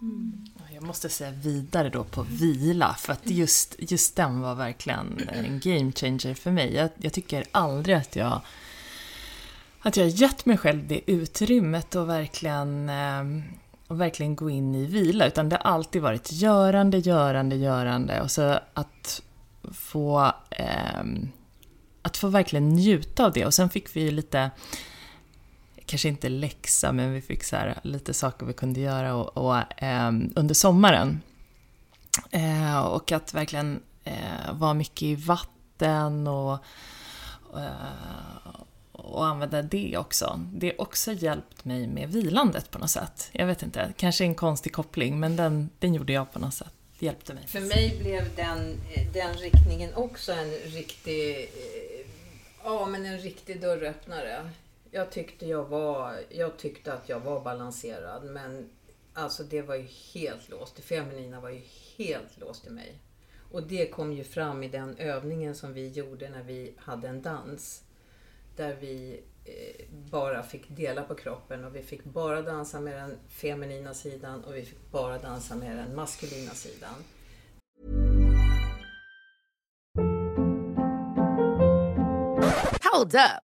Mm. 0.00 0.46
Jag 0.74 0.82
måste 0.82 1.08
säga 1.08 1.30
vidare 1.30 1.88
då 1.88 2.04
på 2.04 2.22
vila, 2.22 2.94
för 2.98 3.12
att 3.12 3.26
just, 3.26 3.74
just 3.78 4.16
den 4.16 4.40
var 4.40 4.54
verkligen 4.54 5.28
en 5.32 5.60
game 5.60 5.92
changer 5.92 6.34
för 6.34 6.50
mig. 6.50 6.74
Jag, 6.74 6.90
jag 6.96 7.12
tycker 7.12 7.44
aldrig 7.52 7.96
att 7.96 8.16
jag 8.16 8.40
att 9.80 9.96
jag 9.96 10.04
har 10.04 10.10
gett 10.10 10.46
mig 10.46 10.56
själv 10.58 10.86
det 10.86 11.10
utrymmet 11.10 11.94
och 11.94 12.08
verkligen, 12.08 12.88
eh, 12.88 13.24
och 13.88 14.00
verkligen 14.00 14.36
gå 14.36 14.50
in 14.50 14.74
i 14.74 14.86
vila, 14.86 15.26
utan 15.26 15.48
det 15.48 15.56
har 15.56 15.72
alltid 15.72 16.02
varit 16.02 16.32
görande, 16.32 16.98
görande, 16.98 17.56
görande 17.56 18.20
och 18.20 18.30
så 18.30 18.58
att 18.74 19.22
få, 19.72 20.32
eh, 20.50 21.02
att 22.02 22.16
få 22.16 22.28
verkligen 22.28 22.68
njuta 22.68 23.24
av 23.24 23.32
det. 23.32 23.46
Och 23.46 23.54
sen 23.54 23.70
fick 23.70 23.96
vi 23.96 24.00
ju 24.00 24.10
lite, 24.10 24.50
kanske 25.86 26.08
inte 26.08 26.28
läxa, 26.28 26.92
men 26.92 27.12
vi 27.12 27.20
fick 27.20 27.44
så 27.44 27.56
här, 27.56 27.80
lite 27.82 28.14
saker 28.14 28.46
vi 28.46 28.52
kunde 28.52 28.80
göra 28.80 29.14
och, 29.14 29.36
och 29.36 29.82
eh, 29.82 30.12
under 30.36 30.54
sommaren. 30.54 31.20
Eh, 32.30 32.80
och 32.80 33.12
att 33.12 33.34
verkligen 33.34 33.82
eh, 34.04 34.52
vara 34.52 34.74
mycket 34.74 35.02
i 35.02 35.14
vatten 35.14 36.26
och, 36.26 36.58
eh, 37.56 38.57
och 39.08 39.26
använda 39.26 39.62
det 39.62 39.96
också. 39.96 40.40
Det 40.52 40.66
har 40.66 40.80
också 40.80 41.12
hjälpt 41.12 41.64
mig 41.64 41.86
med 41.86 42.08
vilandet 42.08 42.70
på 42.70 42.78
något 42.78 42.90
sätt. 42.90 43.30
Jag 43.32 43.46
vet 43.46 43.62
inte, 43.62 43.92
kanske 43.96 44.24
en 44.24 44.34
konstig 44.34 44.72
koppling, 44.72 45.20
men 45.20 45.36
den, 45.36 45.70
den 45.78 45.94
gjorde 45.94 46.12
jag 46.12 46.32
på 46.32 46.38
något 46.38 46.54
sätt. 46.54 46.72
Det 46.98 47.06
hjälpte 47.06 47.34
mig. 47.34 47.46
För 47.46 47.60
mig 47.60 47.98
blev 47.98 48.36
den, 48.36 48.80
eh, 48.94 49.12
den 49.12 49.34
riktningen 49.34 49.94
också 49.94 50.32
en 50.32 50.50
riktig, 50.50 51.38
eh, 51.38 52.06
ja 52.64 52.86
men 52.86 53.06
en 53.06 53.18
riktig 53.18 53.60
dörröppnare. 53.60 54.50
Jag 54.90 55.10
tyckte, 55.10 55.46
jag, 55.46 55.64
var, 55.64 56.20
jag 56.28 56.56
tyckte 56.56 56.92
att 56.92 57.08
jag 57.08 57.20
var 57.20 57.40
balanserad 57.40 58.24
men 58.24 58.68
alltså 59.14 59.42
det 59.42 59.62
var 59.62 59.74
ju 59.74 59.86
helt 60.14 60.48
låst. 60.48 60.76
Det 60.76 60.82
feminina 60.82 61.40
var 61.40 61.50
ju 61.50 61.60
helt 61.96 62.40
låst 62.40 62.66
i 62.66 62.70
mig. 62.70 62.94
Och 63.52 63.62
det 63.62 63.86
kom 63.86 64.12
ju 64.12 64.24
fram 64.24 64.62
i 64.62 64.68
den 64.68 64.96
övningen 64.96 65.54
som 65.54 65.72
vi 65.72 65.88
gjorde 65.88 66.30
när 66.30 66.42
vi 66.42 66.74
hade 66.76 67.08
en 67.08 67.22
dans. 67.22 67.82
Där 68.58 68.76
vi 68.80 69.20
eh, 69.44 69.86
bara 69.90 70.42
fick 70.42 70.68
dela 70.76 71.02
på 71.02 71.14
kroppen 71.14 71.64
och 71.64 71.76
vi 71.76 71.82
fick 71.82 72.04
bara 72.04 72.42
dansa 72.42 72.80
med 72.80 72.94
den 72.96 73.18
feminina 73.28 73.94
sidan 73.94 74.44
och 74.44 74.56
vi 74.56 74.64
fick 74.64 74.90
bara 74.90 75.18
dansa 75.18 75.56
med 75.56 75.76
den 75.76 75.96
maskulina 75.96 76.50
sidan. 76.50 76.94
Hold 82.92 83.14
up. 83.14 83.47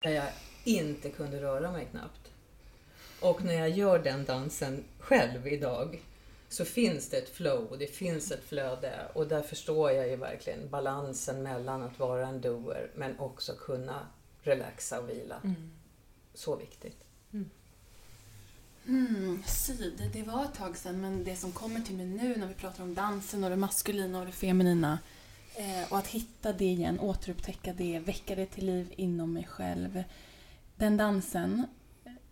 Där 0.00 0.10
jag 0.10 0.26
inte 0.64 1.10
kunde 1.10 1.42
röra 1.42 1.72
mig 1.72 1.88
knappt. 1.90 2.32
Och 3.20 3.44
när 3.44 3.54
jag 3.54 3.70
gör 3.70 3.98
den 3.98 4.24
dansen 4.24 4.84
själv 4.98 5.46
idag 5.46 6.02
så 6.48 6.64
finns 6.64 7.10
det 7.10 7.16
ett 7.16 7.28
flow, 7.28 7.76
det 7.78 7.86
finns 7.86 8.32
ett 8.32 8.44
flöde 8.44 9.10
och 9.14 9.26
där 9.26 9.42
förstår 9.42 9.90
jag 9.90 10.08
ju 10.08 10.16
verkligen 10.16 10.70
balansen 10.70 11.42
mellan 11.42 11.82
att 11.82 11.98
vara 11.98 12.28
en 12.28 12.40
doer 12.40 12.90
men 12.94 13.18
också 13.18 13.52
kunna 13.52 14.06
relaxa 14.42 15.00
och 15.00 15.08
vila. 15.10 15.42
Så 16.34 16.56
viktigt. 16.56 17.04
Mm, 18.86 19.42
syd, 19.46 20.10
det 20.12 20.22
var 20.22 20.44
ett 20.44 20.54
tag 20.54 20.76
sedan 20.76 21.00
men 21.00 21.24
det 21.24 21.36
som 21.36 21.52
kommer 21.52 21.80
till 21.80 21.96
mig 21.96 22.06
nu 22.06 22.36
när 22.36 22.46
vi 22.46 22.54
pratar 22.54 22.82
om 22.82 22.94
dansen 22.94 23.44
och 23.44 23.50
det 23.50 23.56
maskulina 23.56 24.20
och 24.20 24.26
det 24.26 24.32
feminina 24.32 24.98
Eh, 25.58 25.92
och 25.92 25.98
att 25.98 26.06
hitta 26.06 26.52
det 26.52 26.64
igen, 26.64 27.00
återupptäcka 27.00 27.72
det, 27.72 27.98
väcka 27.98 28.34
det 28.34 28.46
till 28.46 28.66
liv 28.66 28.94
inom 28.96 29.32
mig 29.32 29.44
själv. 29.44 30.04
Den 30.76 30.96
dansen, 30.96 31.66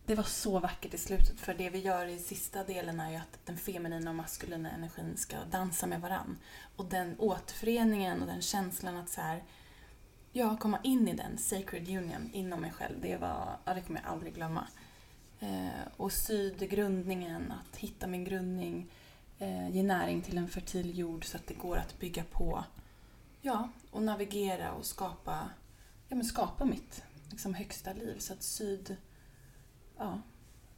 det 0.05 0.15
var 0.15 0.25
så 0.25 0.59
vackert 0.59 0.95
i 0.95 0.99
slutet 0.99 1.41
för 1.41 1.55
det 1.55 1.71
vi 1.71 1.79
gör 1.79 2.07
i 2.07 2.19
sista 2.19 2.65
delen 2.65 3.01
är 3.01 3.11
ju 3.11 3.17
att 3.17 3.39
den 3.45 3.57
feminina 3.57 4.11
och 4.11 4.17
maskulina 4.17 4.71
energin 4.71 5.17
ska 5.17 5.37
dansa 5.51 5.87
med 5.87 6.01
varann. 6.01 6.39
Och 6.77 6.85
den 6.85 7.17
återföreningen 7.19 8.21
och 8.21 8.27
den 8.27 8.43
känslan 8.43 8.97
att 8.97 9.11
så 9.11 9.21
här, 9.21 9.43
ja, 10.33 10.57
komma 10.57 10.79
in 10.83 11.09
i 11.09 11.13
den 11.13 11.39
sacred 11.39 11.89
union 11.89 12.31
inom 12.33 12.61
mig 12.61 12.73
själv, 12.73 13.01
det 13.01 13.17
var, 13.17 13.59
ja, 13.65 13.75
det 13.75 13.81
kommer 13.81 14.01
jag 14.01 14.13
aldrig 14.13 14.35
glömma. 14.35 14.67
Eh, 15.41 15.87
och 15.97 16.13
sydgrundningen, 16.13 17.53
att 17.53 17.77
hitta 17.77 18.07
min 18.07 18.25
grundning, 18.25 18.91
eh, 19.39 19.69
ge 19.71 19.83
näring 19.83 20.23
till 20.23 20.39
en 20.39 20.49
fertil 20.49 20.99
jord 20.99 21.25
så 21.25 21.37
att 21.37 21.47
det 21.47 21.55
går 21.55 21.77
att 21.77 21.99
bygga 21.99 22.25
på. 22.25 22.65
Ja, 23.47 23.69
och 23.91 24.03
navigera 24.03 24.73
och 24.73 24.87
skapa, 24.87 25.51
ja, 26.09 26.17
men 26.17 26.25
skapa 26.25 26.65
mitt 26.65 27.03
liksom, 27.31 27.55
högsta 27.55 27.93
liv. 27.93 28.19
Så 28.19 28.33
att 28.33 28.43
syd, 28.43 28.97
ja, 29.99 30.21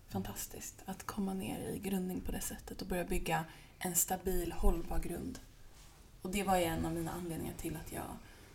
fantastiskt. 0.09 0.83
Att 0.85 1.07
komma 1.07 1.35
ner 1.35 1.69
i 1.69 1.79
grundning 1.79 2.21
på 2.21 2.33
det 2.33 2.41
sättet 2.41 2.83
och 2.83 2.89
börja 2.89 3.05
bygga 3.05 3.45
en 3.79 3.95
stabil, 3.95 4.53
hållbar 4.53 4.99
grund. 4.99 5.39
Och 6.23 6.31
det 6.31 6.43
var 6.43 6.57
ju 6.57 6.65
en 6.65 6.87
av 6.87 6.93
mina 6.93 7.13
anledningar 7.13 7.55
till 7.59 7.77
att 7.77 7.93
jag 7.93 8.07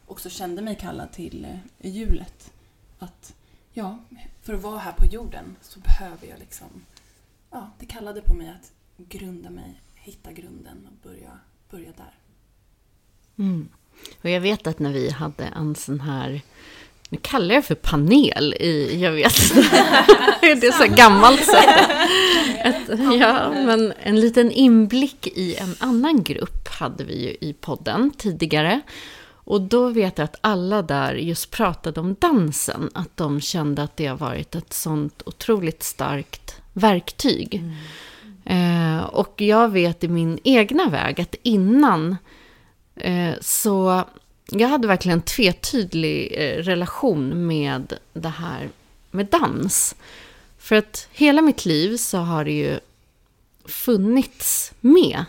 också 0.07 0.29
kände 0.29 0.61
mig 0.61 0.75
kallad 0.75 1.11
till 1.11 1.45
eh, 1.45 1.91
hjulet. 1.91 2.53
Att 2.99 3.35
ja, 3.71 3.99
för 4.41 4.53
att 4.53 4.61
vara 4.61 4.79
här 4.79 4.93
på 4.93 5.05
jorden 5.05 5.55
så 5.61 5.79
behöver 5.79 6.27
jag 6.27 6.39
liksom... 6.39 6.85
Ja, 7.49 7.71
det 7.79 7.85
kallade 7.85 8.21
på 8.21 8.33
mig 8.33 8.49
att 8.49 8.73
grunda 8.97 9.49
mig, 9.49 9.81
hitta 9.95 10.31
grunden 10.31 10.87
och 10.87 11.09
börja, 11.09 11.39
börja 11.69 11.91
där. 11.91 12.19
Mm. 13.37 13.69
Och 14.21 14.29
jag 14.29 14.41
vet 14.41 14.67
att 14.67 14.79
när 14.79 14.93
vi 14.93 15.09
hade 15.09 15.43
en 15.43 15.75
sån 15.75 15.99
här, 15.99 16.41
nu 17.09 17.17
kallar 17.21 17.55
jag 17.55 17.65
för 17.65 17.75
panel 17.75 18.53
i, 18.59 18.99
jag 19.01 19.11
vet 19.11 19.53
det 20.41 20.67
är 20.67 20.87
så 20.87 20.95
gammalt 20.95 21.45
sätt. 21.45 21.89
Ja, 23.19 23.49
men 23.65 23.93
en 24.03 24.19
liten 24.19 24.51
inblick 24.51 25.27
i 25.27 25.55
en 25.55 25.75
annan 25.79 26.23
grupp 26.23 26.67
hade 26.67 27.03
vi 27.03 27.23
ju 27.23 27.49
i 27.49 27.55
podden 27.61 28.11
tidigare. 28.17 28.81
Och 29.45 29.61
då 29.61 29.87
vet 29.87 30.17
jag 30.17 30.25
att 30.25 30.35
alla 30.41 30.81
där 30.81 31.13
just 31.13 31.51
pratade 31.51 31.99
om 31.99 32.15
dansen, 32.19 32.89
att 32.93 33.17
de 33.17 33.41
kände 33.41 33.83
att 33.83 33.97
det 33.97 34.07
har 34.07 34.17
varit 34.17 34.55
ett 34.55 34.73
sånt 34.73 35.21
otroligt 35.25 35.83
starkt 35.83 36.61
verktyg. 36.73 37.63
Eh, 38.45 39.03
och 39.03 39.41
jag 39.41 39.69
vet 39.69 40.03
i 40.03 40.07
min 40.07 40.39
egna 40.43 40.89
väg 40.89 41.21
att 41.21 41.35
innan 41.43 42.17
Eh, 42.95 43.35
så 43.41 44.03
jag 44.49 44.67
hade 44.67 44.87
verkligen 44.87 45.17
en 45.17 45.25
tvetydig 45.25 46.33
eh, 46.37 46.63
relation 46.63 47.47
med 47.47 47.93
det 48.13 48.29
här 48.29 48.69
med 49.11 49.25
dans. 49.25 49.95
För 50.57 50.75
att 50.75 51.07
hela 51.11 51.41
mitt 51.41 51.65
liv 51.65 51.97
så 51.97 52.17
har 52.17 52.45
det 52.45 52.51
ju 52.51 52.79
funnits 53.65 54.73
med. 54.79 55.25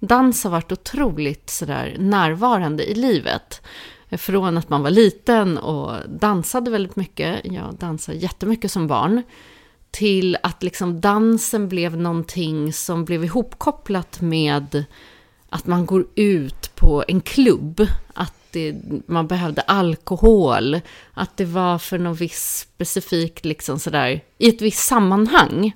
Dans 0.00 0.44
har 0.44 0.50
varit 0.50 0.72
otroligt 0.72 1.50
sådär 1.50 1.96
närvarande 1.98 2.90
i 2.90 2.94
livet. 2.94 3.62
Eh, 4.08 4.18
från 4.18 4.58
att 4.58 4.68
man 4.68 4.82
var 4.82 4.90
liten 4.90 5.58
och 5.58 5.94
dansade 6.08 6.70
väldigt 6.70 6.96
mycket, 6.96 7.40
jag 7.44 7.74
dansade 7.74 8.18
jättemycket 8.18 8.70
som 8.70 8.86
barn, 8.86 9.22
till 9.90 10.36
att 10.42 10.62
liksom 10.62 11.00
dansen 11.00 11.68
blev 11.68 11.96
någonting 11.96 12.72
som 12.72 13.04
blev 13.04 13.24
ihopkopplat 13.24 14.20
med 14.20 14.84
att 15.48 15.66
man 15.66 15.86
går 15.86 16.06
ut 16.14 16.67
på 16.78 17.04
en 17.08 17.20
klubb, 17.20 17.86
att 18.14 18.34
det, 18.50 18.74
man 19.06 19.26
behövde 19.26 19.62
alkohol, 19.62 20.80
att 21.14 21.36
det 21.36 21.44
var 21.44 21.78
för 21.78 21.98
någon 21.98 22.14
viss 22.14 22.66
specifik, 22.72 23.44
liksom 23.44 23.78
sådär, 23.78 24.24
i 24.38 24.48
ett 24.48 24.62
visst 24.62 24.88
sammanhang. 24.88 25.72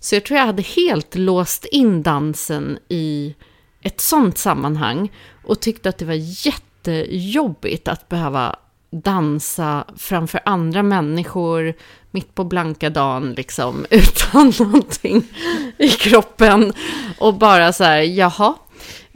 Så 0.00 0.14
jag 0.14 0.24
tror 0.24 0.38
jag 0.38 0.46
hade 0.46 0.62
helt 0.62 1.14
låst 1.14 1.64
in 1.64 2.02
dansen 2.02 2.78
i 2.88 3.34
ett 3.82 4.00
sånt 4.00 4.38
sammanhang 4.38 5.12
och 5.44 5.60
tyckte 5.60 5.88
att 5.88 5.98
det 5.98 6.04
var 6.04 6.46
jättejobbigt 6.46 7.88
att 7.88 8.08
behöva 8.08 8.56
dansa 8.90 9.84
framför 9.96 10.40
andra 10.44 10.82
människor 10.82 11.74
mitt 12.10 12.34
på 12.34 12.44
blanka 12.44 12.90
dagen 12.90 13.32
liksom 13.32 13.86
utan 13.90 14.52
någonting 14.58 15.22
i 15.78 15.88
kroppen 15.88 16.72
och 17.18 17.34
bara 17.34 17.72
så 17.72 17.84
här, 17.84 18.00
jaha. 18.02 18.54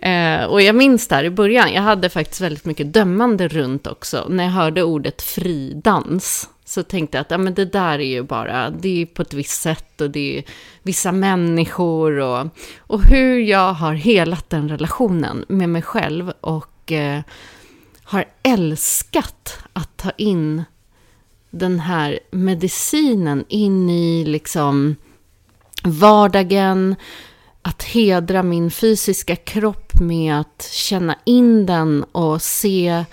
Eh, 0.02 0.44
och 0.44 0.62
jag 0.62 0.74
minns 0.74 1.08
där 1.08 1.24
i 1.24 1.30
början, 1.30 1.72
jag 1.72 1.82
hade 1.82 2.10
faktiskt 2.10 2.40
väldigt 2.40 2.64
mycket 2.64 2.92
dömande 2.92 3.48
runt 3.48 3.86
också. 3.86 4.26
När 4.28 4.44
jag 4.44 4.50
hörde 4.50 4.82
ordet 4.82 5.22
fridans 5.22 6.48
så 6.64 6.82
tänkte 6.82 7.16
jag 7.16 7.22
att 7.22 7.30
ja, 7.30 7.38
men 7.38 7.54
det 7.54 7.64
där 7.64 7.98
är 7.98 8.06
ju 8.06 8.22
bara, 8.22 8.70
det 8.70 9.02
är 9.02 9.06
på 9.06 9.22
ett 9.22 9.34
visst 9.34 9.62
sätt 9.62 10.00
och 10.00 10.10
det 10.10 10.38
är 10.38 10.44
vissa 10.82 11.12
människor 11.12 12.18
och, 12.18 12.46
och 12.78 13.02
hur 13.02 13.38
jag 13.38 13.72
har 13.72 13.94
helat 13.94 14.50
den 14.50 14.68
relationen 14.68 15.44
med 15.48 15.68
mig 15.68 15.82
själv 15.82 16.32
och 16.40 16.92
eh, 16.92 17.20
har 18.02 18.24
älskat 18.42 19.58
att 19.72 19.96
ta 19.96 20.10
in 20.10 20.64
den 21.50 21.80
här 21.80 22.18
medicinen 22.30 23.44
in 23.48 23.90
i 23.90 24.24
liksom 24.24 24.96
vardagen, 25.84 26.96
att 27.62 27.82
hedra 27.82 28.42
min 28.42 28.70
fysiska 28.70 29.36
kropp 29.36 29.81
med 30.00 30.40
att 30.40 30.68
känna 30.72 31.16
in 31.24 31.66
den 31.66 32.04
och 32.12 32.42
se 32.42 33.04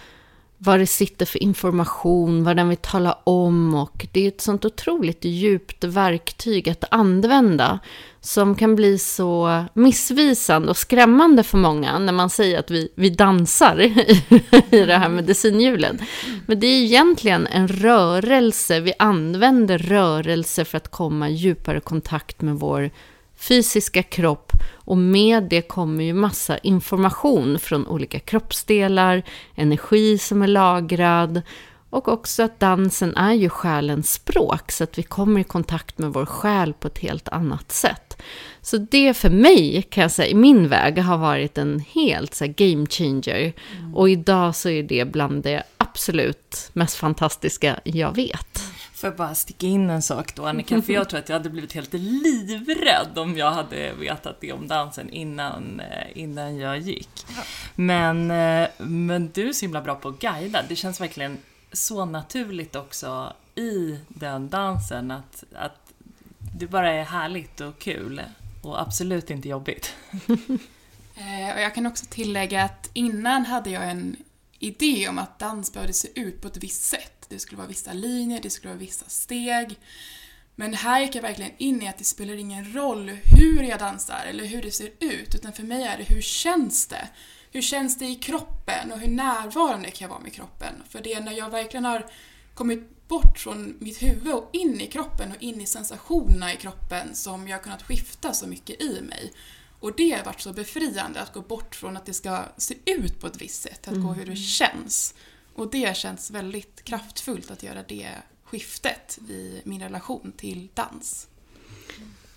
vad 0.62 0.80
det 0.80 0.88
sitter 0.88 1.26
för 1.26 1.44
information, 1.44 2.44
vad 2.44 2.56
den 2.56 2.70
vill 2.70 2.78
tala 2.78 3.18
om 3.24 3.76
och 3.76 4.08
det 4.12 4.24
är 4.24 4.28
ett 4.28 4.42
sånt 4.42 4.66
otroligt 4.66 5.26
djupt 5.26 5.84
verktyg 5.84 6.70
att 6.70 6.84
använda 6.92 7.80
som 8.22 8.56
kan 8.56 8.76
bli 8.76 8.98
så 8.98 9.64
missvisande 9.74 10.70
och 10.70 10.78
skrämmande 10.78 11.44
för 11.44 11.58
många 11.58 12.00
när 12.00 12.14
man 12.14 12.30
säger 12.30 12.60
att 12.60 12.72
vi, 12.72 12.92
vi 12.96 13.10
dansar 13.10 13.80
i 14.76 14.86
det 14.86 14.98
här 14.98 15.10
medicinhjulet. 15.10 15.96
Men 16.46 16.60
det 16.60 16.68
är 16.68 16.84
egentligen 16.84 17.48
en 17.48 17.68
rörelse, 17.68 18.80
vi 18.80 18.94
använder 19.00 19.78
rörelse 19.78 20.66
för 20.66 20.78
att 20.78 20.92
komma 20.92 21.30
i 21.30 21.34
djupare 21.34 21.80
kontakt 21.80 22.42
med 22.42 22.56
vår 22.56 22.92
fysiska 23.40 24.04
kropp 24.04 24.52
och 24.74 24.98
med 24.98 25.44
det 25.44 25.62
kommer 25.62 26.04
ju 26.04 26.14
massa 26.14 26.58
information 26.58 27.60
från 27.60 27.88
olika 27.88 28.20
kroppsdelar, 28.20 29.24
energi 29.56 30.18
som 30.18 30.42
är 30.42 30.48
lagrad 30.48 31.42
och 31.90 32.08
också 32.08 32.44
att 32.44 32.60
dansen 32.60 33.16
är 33.16 33.34
ju 33.34 33.50
själens 33.50 34.14
språk 34.14 34.72
så 34.72 34.84
att 34.84 34.98
vi 34.98 35.04
kommer 35.04 35.42
i 35.42 35.44
kontakt 35.44 35.98
med 35.98 36.14
vår 36.14 36.26
själ 36.26 36.74
på 36.74 36.88
ett 36.88 36.98
helt 36.98 37.30
annat 37.30 37.72
sätt. 37.72 38.22
Så 38.62 38.78
det 38.78 39.14
för 39.14 39.30
mig, 39.30 39.82
kan 39.90 40.02
jag 40.02 40.12
säga, 40.12 40.28
i 40.30 40.36
min 40.36 40.68
väg 40.68 40.98
har 40.98 41.18
varit 41.18 41.58
en 41.58 41.80
helt 41.80 42.34
så 42.34 42.46
game 42.48 42.86
changer. 42.86 43.54
Mm. 43.78 43.96
Och 43.96 44.10
idag 44.10 44.56
så 44.56 44.70
är 44.70 44.84
det 44.84 45.06
bland 45.06 45.44
det 45.44 45.64
absolut 45.78 46.70
mest 46.74 46.96
fantastiska 46.96 47.80
jag 47.84 48.16
vet. 48.16 48.64
Får 49.00 49.08
jag 49.08 49.18
bara 49.18 49.36
sticka 49.36 49.68
in 49.68 49.90
en 49.90 50.02
sak 50.02 50.36
då 50.36 50.46
Annika, 50.46 50.82
för 50.82 50.94
jag 50.94 51.10
tror 51.10 51.20
att 51.20 51.30
jag 51.30 51.36
hade 51.36 51.50
blivit 51.50 51.74
helt 51.74 51.94
livrädd 51.94 53.18
om 53.18 53.38
jag 53.38 53.52
hade 53.52 53.94
vetat 53.94 54.42
det 54.42 54.54
om 54.54 54.68
dansen 54.68 55.10
innan, 55.10 55.80
eh, 55.80 56.18
innan 56.22 56.58
jag 56.58 56.80
gick. 56.80 57.26
Men, 57.76 58.32
eh, 58.32 58.70
men 58.78 59.32
du 59.34 59.50
är 59.50 59.54
så 59.54 59.66
himla 59.66 59.82
bra 59.82 59.96
på 59.96 60.10
att 60.10 60.20
guida, 60.20 60.64
det 60.70 60.76
känns 60.76 61.02
verkligen 61.02 61.38
så 61.72 62.06
naturligt 62.06 62.76
också 62.76 63.34
i 63.56 64.00
den 64.08 64.50
dansen 64.50 65.12
att, 65.12 65.44
att 65.56 65.94
det 66.60 66.68
bara 66.68 66.92
är 66.92 67.04
härligt 67.04 67.62
och 67.62 67.80
kul 67.80 68.22
och 68.62 68.82
absolut 68.82 69.30
inte 69.30 69.50
jobbigt. 69.50 69.94
Eh, 71.16 71.56
och 71.56 71.62
jag 71.62 71.76
kan 71.76 71.86
också 71.86 72.06
tillägga 72.10 72.64
att 72.64 72.90
innan 72.94 73.46
hade 73.46 73.70
jag 73.70 73.90
en 73.90 74.16
idé 74.60 75.10
om 75.10 75.20
att 75.20 75.40
dans 75.40 75.74
behövde 75.74 75.94
se 75.94 76.08
ut 76.16 76.42
på 76.42 76.48
ett 76.48 76.58
visst 76.58 76.82
sätt. 76.82 77.19
Det 77.30 77.40
skulle 77.40 77.58
vara 77.58 77.68
vissa 77.68 77.94
linjer, 77.94 78.40
det 78.42 78.50
skulle 78.50 78.74
vara 78.74 78.80
vissa 78.80 79.06
steg. 79.10 79.80
Men 80.56 80.74
här 80.74 81.02
gick 81.02 81.16
jag 81.16 81.22
verkligen 81.22 81.52
in 81.58 81.82
i 81.82 81.88
att 81.88 81.98
det 81.98 82.04
spelar 82.04 82.34
ingen 82.34 82.74
roll 82.74 83.10
hur 83.10 83.64
jag 83.64 83.80
dansar 83.80 84.26
eller 84.30 84.46
hur 84.46 84.62
det 84.62 84.72
ser 84.72 84.92
ut, 85.00 85.36
utan 85.36 85.54
för 85.54 85.64
mig 85.64 85.84
är 85.84 85.98
det 85.98 86.04
hur 86.04 86.22
känns 86.22 86.88
det? 86.88 87.10
Hur 87.52 87.62
känns 87.62 87.98
det 87.98 88.06
i 88.06 88.16
kroppen 88.16 88.92
och 88.92 89.00
hur 89.00 89.08
närvarande 89.08 89.92
kan 89.92 90.06
jag 90.06 90.10
vara 90.10 90.20
med 90.20 90.34
kroppen? 90.34 90.74
För 90.90 91.02
det 91.02 91.14
är 91.14 91.22
när 91.22 91.32
jag 91.32 91.50
verkligen 91.50 91.86
har 91.86 92.06
kommit 92.54 93.08
bort 93.08 93.40
från 93.40 93.76
mitt 93.80 94.04
huvud 94.04 94.34
och 94.34 94.50
in 94.54 94.82
i 94.82 94.88
kroppen 94.88 95.32
och 95.32 95.44
in 95.44 95.62
i 95.62 95.66
sensationerna 95.66 96.54
i 96.54 96.58
kroppen 96.58 97.16
som 97.16 97.48
jag 97.48 97.58
har 97.58 97.64
kunnat 97.64 97.84
skifta 97.84 98.34
så 98.34 98.48
mycket 98.48 98.82
i 98.82 99.02
mig. 99.02 99.34
Och 99.80 99.96
det 99.98 100.12
har 100.12 100.26
varit 100.26 100.42
så 100.42 100.54
befriande 100.54 101.22
att 101.22 101.34
gå 101.34 101.42
bort 101.42 101.76
från 101.76 101.98
att 101.98 102.06
det 102.06 102.14
ska 102.14 102.46
se 102.58 102.76
ut 102.86 103.20
på 103.20 103.28
ett 103.28 103.42
visst 103.42 103.62
sätt, 103.62 103.88
att 103.88 103.94
mm. 103.94 104.08
gå 104.08 104.14
hur 104.14 104.26
det 104.26 104.36
känns. 104.36 105.14
Och 105.60 105.70
det 105.72 105.98
känns 105.98 106.32
väldigt 106.32 106.84
kraftfullt 106.84 107.52
att 107.52 107.64
göra 107.64 107.84
det 107.88 108.08
skiftet 108.44 109.20
i 109.30 109.62
min 109.64 109.82
relation 109.82 110.34
till 110.38 110.68
dans. 110.74 111.28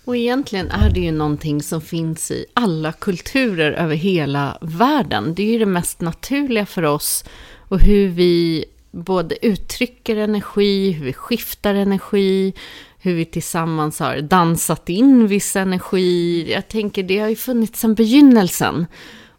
Och 0.05 0.17
egentligen 0.17 0.71
är 0.71 0.89
det 0.89 0.99
ju 0.99 1.11
någonting 1.11 1.61
som 1.61 1.81
finns 1.81 2.31
i 2.31 2.45
alla 2.53 2.91
kulturer 2.91 3.71
över 3.71 3.95
hela 3.95 4.57
världen. 4.61 5.35
Det 5.35 5.43
är 5.43 5.47
ju 5.47 5.59
det 5.59 5.65
mest 5.65 6.01
naturliga 6.01 6.65
för 6.65 6.83
oss 6.83 7.25
och 7.69 7.81
hur 7.81 8.09
vi 8.09 8.65
både 8.91 9.45
uttrycker 9.45 10.15
energi, 10.15 10.91
hur 10.91 11.05
vi 11.05 11.13
skiftar 11.13 11.75
energi, 11.75 12.53
hur 12.97 13.13
vi 13.13 13.25
tillsammans 13.25 13.99
har 13.99 14.21
dansat 14.21 14.89
in 14.89 15.27
viss 15.27 15.55
energi. 15.55 16.51
Jag 16.51 16.67
tänker 16.67 17.03
det 17.03 17.19
har 17.19 17.29
ju 17.29 17.35
funnits 17.35 17.79
sedan 17.79 17.95
begynnelsen. 17.95 18.85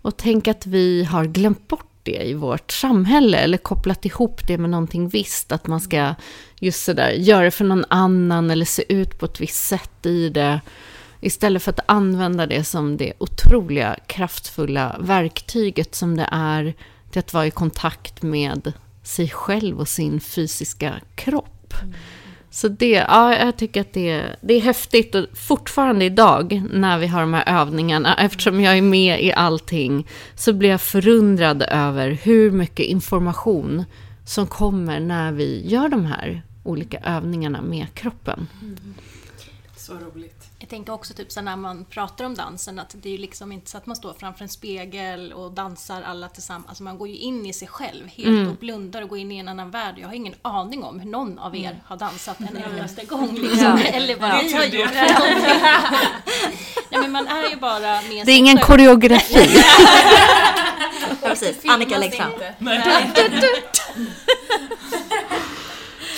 Och 0.03 0.16
tänk 0.16 0.49
att 0.49 0.66
vi 0.66 1.05
har 1.05 1.25
glömt 1.25 1.68
bort 1.68 1.93
det 2.04 2.22
i 2.22 2.34
vårt 2.34 2.72
samhälle 2.72 3.38
eller 3.38 3.58
kopplat 3.58 4.04
ihop 4.04 4.46
det 4.46 4.58
med 4.58 4.70
någonting 4.70 5.08
visst. 5.08 5.52
Att 5.52 5.66
man 5.66 5.80
ska 5.80 6.14
just 6.60 6.84
sådär 6.84 7.10
göra 7.10 7.44
det 7.44 7.50
för 7.50 7.64
någon 7.64 7.84
annan 7.88 8.50
eller 8.50 8.64
se 8.64 8.92
ut 8.92 9.18
på 9.18 9.26
ett 9.26 9.40
visst 9.40 9.64
sätt 9.64 10.06
i 10.06 10.28
det. 10.28 10.60
Istället 11.20 11.62
för 11.62 11.70
att 11.70 11.80
använda 11.86 12.46
det 12.46 12.64
som 12.64 12.96
det 12.96 13.12
otroliga 13.18 13.96
kraftfulla 14.06 14.96
verktyget 15.00 15.94
som 15.94 16.16
det 16.16 16.28
är 16.32 16.74
till 17.10 17.18
att 17.18 17.32
vara 17.32 17.46
i 17.46 17.50
kontakt 17.50 18.22
med 18.22 18.72
sig 19.02 19.28
själv 19.28 19.80
och 19.80 19.88
sin 19.88 20.20
fysiska 20.20 21.00
kropp. 21.14 21.74
Mm. 21.82 21.94
Så 22.54 22.68
det, 22.68 22.90
ja, 22.90 23.36
jag 23.36 23.56
tycker 23.56 23.80
att 23.80 23.92
det, 23.92 24.36
det 24.40 24.54
är 24.54 24.60
häftigt 24.60 25.14
och 25.14 25.26
fortfarande 25.38 26.04
idag 26.04 26.62
när 26.72 26.98
vi 26.98 27.06
har 27.06 27.20
de 27.20 27.34
här 27.34 27.60
övningarna, 27.60 28.14
eftersom 28.14 28.60
jag 28.60 28.78
är 28.78 28.82
med 28.82 29.24
i 29.24 29.32
allting, 29.32 30.06
så 30.34 30.52
blir 30.52 30.70
jag 30.70 30.80
förundrad 30.80 31.62
över 31.62 32.10
hur 32.10 32.50
mycket 32.50 32.86
information 32.86 33.84
som 34.24 34.46
kommer 34.46 35.00
när 35.00 35.32
vi 35.32 35.66
gör 35.66 35.88
de 35.88 36.06
här 36.06 36.42
olika 36.62 36.98
övningarna 36.98 37.62
med 37.62 37.86
kroppen. 37.94 38.46
Mm. 38.62 38.94
Så 39.76 39.92
roligt. 39.92 40.43
Tänker 40.74 40.92
också 40.92 41.14
typ 41.14 41.32
så 41.32 41.40
när 41.40 41.56
man 41.56 41.84
pratar 41.84 42.24
om 42.24 42.34
dansen 42.34 42.78
att 42.78 42.94
det 43.02 43.08
är 43.08 43.12
ju 43.12 43.18
liksom 43.18 43.52
inte 43.52 43.70
så 43.70 43.76
att 43.76 43.87
man 43.87 43.96
står 43.96 44.14
framför 44.18 44.42
en 44.42 44.48
spegel 44.48 45.32
och 45.32 45.52
dansar 45.52 46.02
alla 46.02 46.28
tillsammans. 46.28 46.68
Alltså 46.68 46.82
man 46.82 46.98
går 46.98 47.08
ju 47.08 47.16
in 47.16 47.46
i 47.46 47.52
sig 47.52 47.68
själv 47.68 48.08
helt 48.08 48.28
mm. 48.28 48.48
och 48.48 48.56
blundar 48.56 49.02
och 49.02 49.08
går 49.08 49.18
in 49.18 49.32
i 49.32 49.38
en 49.38 49.48
annan 49.48 49.70
värld. 49.70 49.94
Jag 49.98 50.08
har 50.08 50.14
ingen 50.14 50.34
aning 50.42 50.84
om 50.84 51.00
hur 51.00 51.10
någon 51.10 51.38
av 51.38 51.56
er 51.56 51.70
mm. 51.70 51.80
har 51.87 51.96
dansat 51.96 52.40
en 52.40 52.56
endaste 52.56 53.04
gång. 53.04 53.34
Liksom. 53.42 53.58
Ja. 53.58 53.78
Eller 53.78 54.16
bara 54.16 54.40
vi 54.42 54.52
har 54.52 54.64
gjort 54.64 54.90
Nej 56.90 57.00
men 57.00 57.12
man 57.12 57.26
är 57.26 57.50
ju 57.50 57.56
bara 57.56 58.02
med 58.02 58.26
Det 58.26 58.32
är 58.32 58.38
ingen 58.38 58.58
koreografi. 58.58 59.48
Precis, 61.22 61.64
Annika 61.64 61.98
läggs 61.98 62.16
fram. 62.16 62.32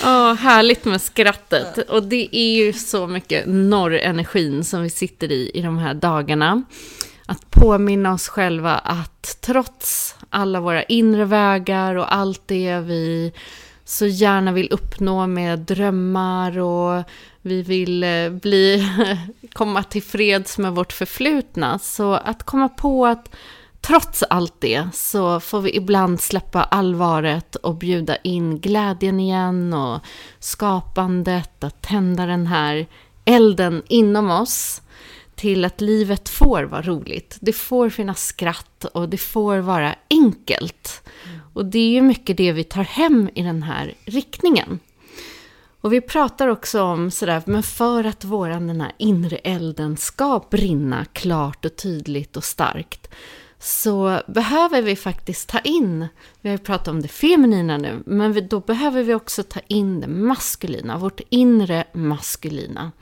Oh, 0.07 0.35
härligt 0.35 0.85
med 0.85 1.01
skrattet. 1.01 1.79
Och 1.91 2.03
det 2.03 2.37
är 2.37 2.57
ju 2.57 2.73
så 2.73 3.07
mycket 3.07 3.45
norrenergin 3.47 4.65
som 4.65 4.83
vi 4.83 4.91
sitter 4.91 5.33
i 5.33 5.51
i 5.55 5.63
de 5.63 5.79
här 5.79 5.95
dagarna. 5.95 6.63
Att 7.27 7.51
påminna 7.51 8.13
oss 8.13 8.29
själva 8.29 8.75
att 8.75 9.39
trots 9.41 10.15
alla 10.31 10.61
våra 10.61 10.83
inre 10.83 11.25
vägar 11.25 11.95
och 11.95 12.15
allt 12.15 12.43
det 12.47 12.79
vi 12.79 13.33
så 13.85 14.07
gärna 14.07 14.53
vill 14.53 14.69
uppnå 14.73 15.27
med 15.27 15.59
drömmar 15.59 16.59
och 16.59 17.03
vi 17.43 17.63
vill 17.63 18.05
eh, 18.05 18.31
bli, 18.31 18.89
komma 19.53 19.83
till 19.83 20.03
freds 20.03 20.59
med 20.59 20.73
vårt 20.73 20.93
förflutna. 20.93 21.79
Så 21.79 22.15
att 22.15 22.43
komma 22.43 22.69
på 22.69 23.07
att 23.07 23.35
Trots 23.87 24.23
allt 24.23 24.61
det 24.61 24.89
så 24.93 25.41
får 25.41 25.61
vi 25.61 25.77
ibland 25.77 26.21
släppa 26.21 26.63
allvaret 26.63 27.57
och 27.57 27.77
bjuda 27.77 28.17
in 28.17 28.61
glädjen 28.61 29.21
igen 29.21 29.73
och 29.73 30.01
skapandet, 30.39 31.65
att 31.65 31.83
tända 31.83 32.27
den 32.27 32.47
här 32.47 32.87
elden 33.25 33.83
inom 33.89 34.31
oss 34.31 34.83
till 35.35 35.65
att 35.65 35.81
livet 35.81 36.29
får 36.29 36.63
vara 36.63 36.83
roligt. 36.83 37.39
Det 37.41 37.53
får 37.53 37.91
finnas 37.91 38.27
skratt 38.27 38.85
och 38.85 39.09
det 39.09 39.19
får 39.19 39.59
vara 39.59 39.95
enkelt. 40.11 41.03
Och 41.55 41.65
det 41.65 41.79
är 41.79 41.91
ju 41.91 42.03
mycket 42.03 42.37
det 42.37 42.53
vi 42.53 42.65
tar 42.65 42.85
hem 42.85 43.31
i 43.35 43.43
den 43.43 43.63
här 43.63 43.95
riktningen. 44.05 44.79
Och 45.81 45.93
vi 45.93 46.01
pratar 46.01 46.49
också 46.49 46.83
om 46.83 47.11
sådär, 47.11 47.43
men 47.47 47.63
för 47.63 48.05
att 48.05 48.25
våran 48.25 48.67
den 48.67 48.81
här 48.81 48.93
inre 48.99 49.37
elden 49.37 49.97
ska 49.97 50.45
brinna 50.51 51.05
klart 51.05 51.65
och 51.65 51.77
tydligt 51.77 52.37
och 52.37 52.45
starkt 52.45 53.09
så 53.67 54.21
behöver 54.27 54.83
vi 54.83 54.97
faktiskt 54.97 55.49
ta 55.49 55.59
in, 55.59 56.09
vi 56.41 56.49
har 56.49 56.57
ju 56.57 56.65
pratat 56.65 56.89
om 56.89 57.03
det 57.03 57.09
feminina 57.09 57.77
nu, 57.77 58.03
men 58.07 58.49
då 58.49 58.61
behöver 58.61 59.03
vi 59.03 59.15
också 59.15 59.43
ta 59.43 59.61
in 59.69 60.01
det 60.01 60.07
maskulina, 60.07 60.99
vårt 60.99 61.21
inre 61.29 61.85
maskulina. 61.93 62.93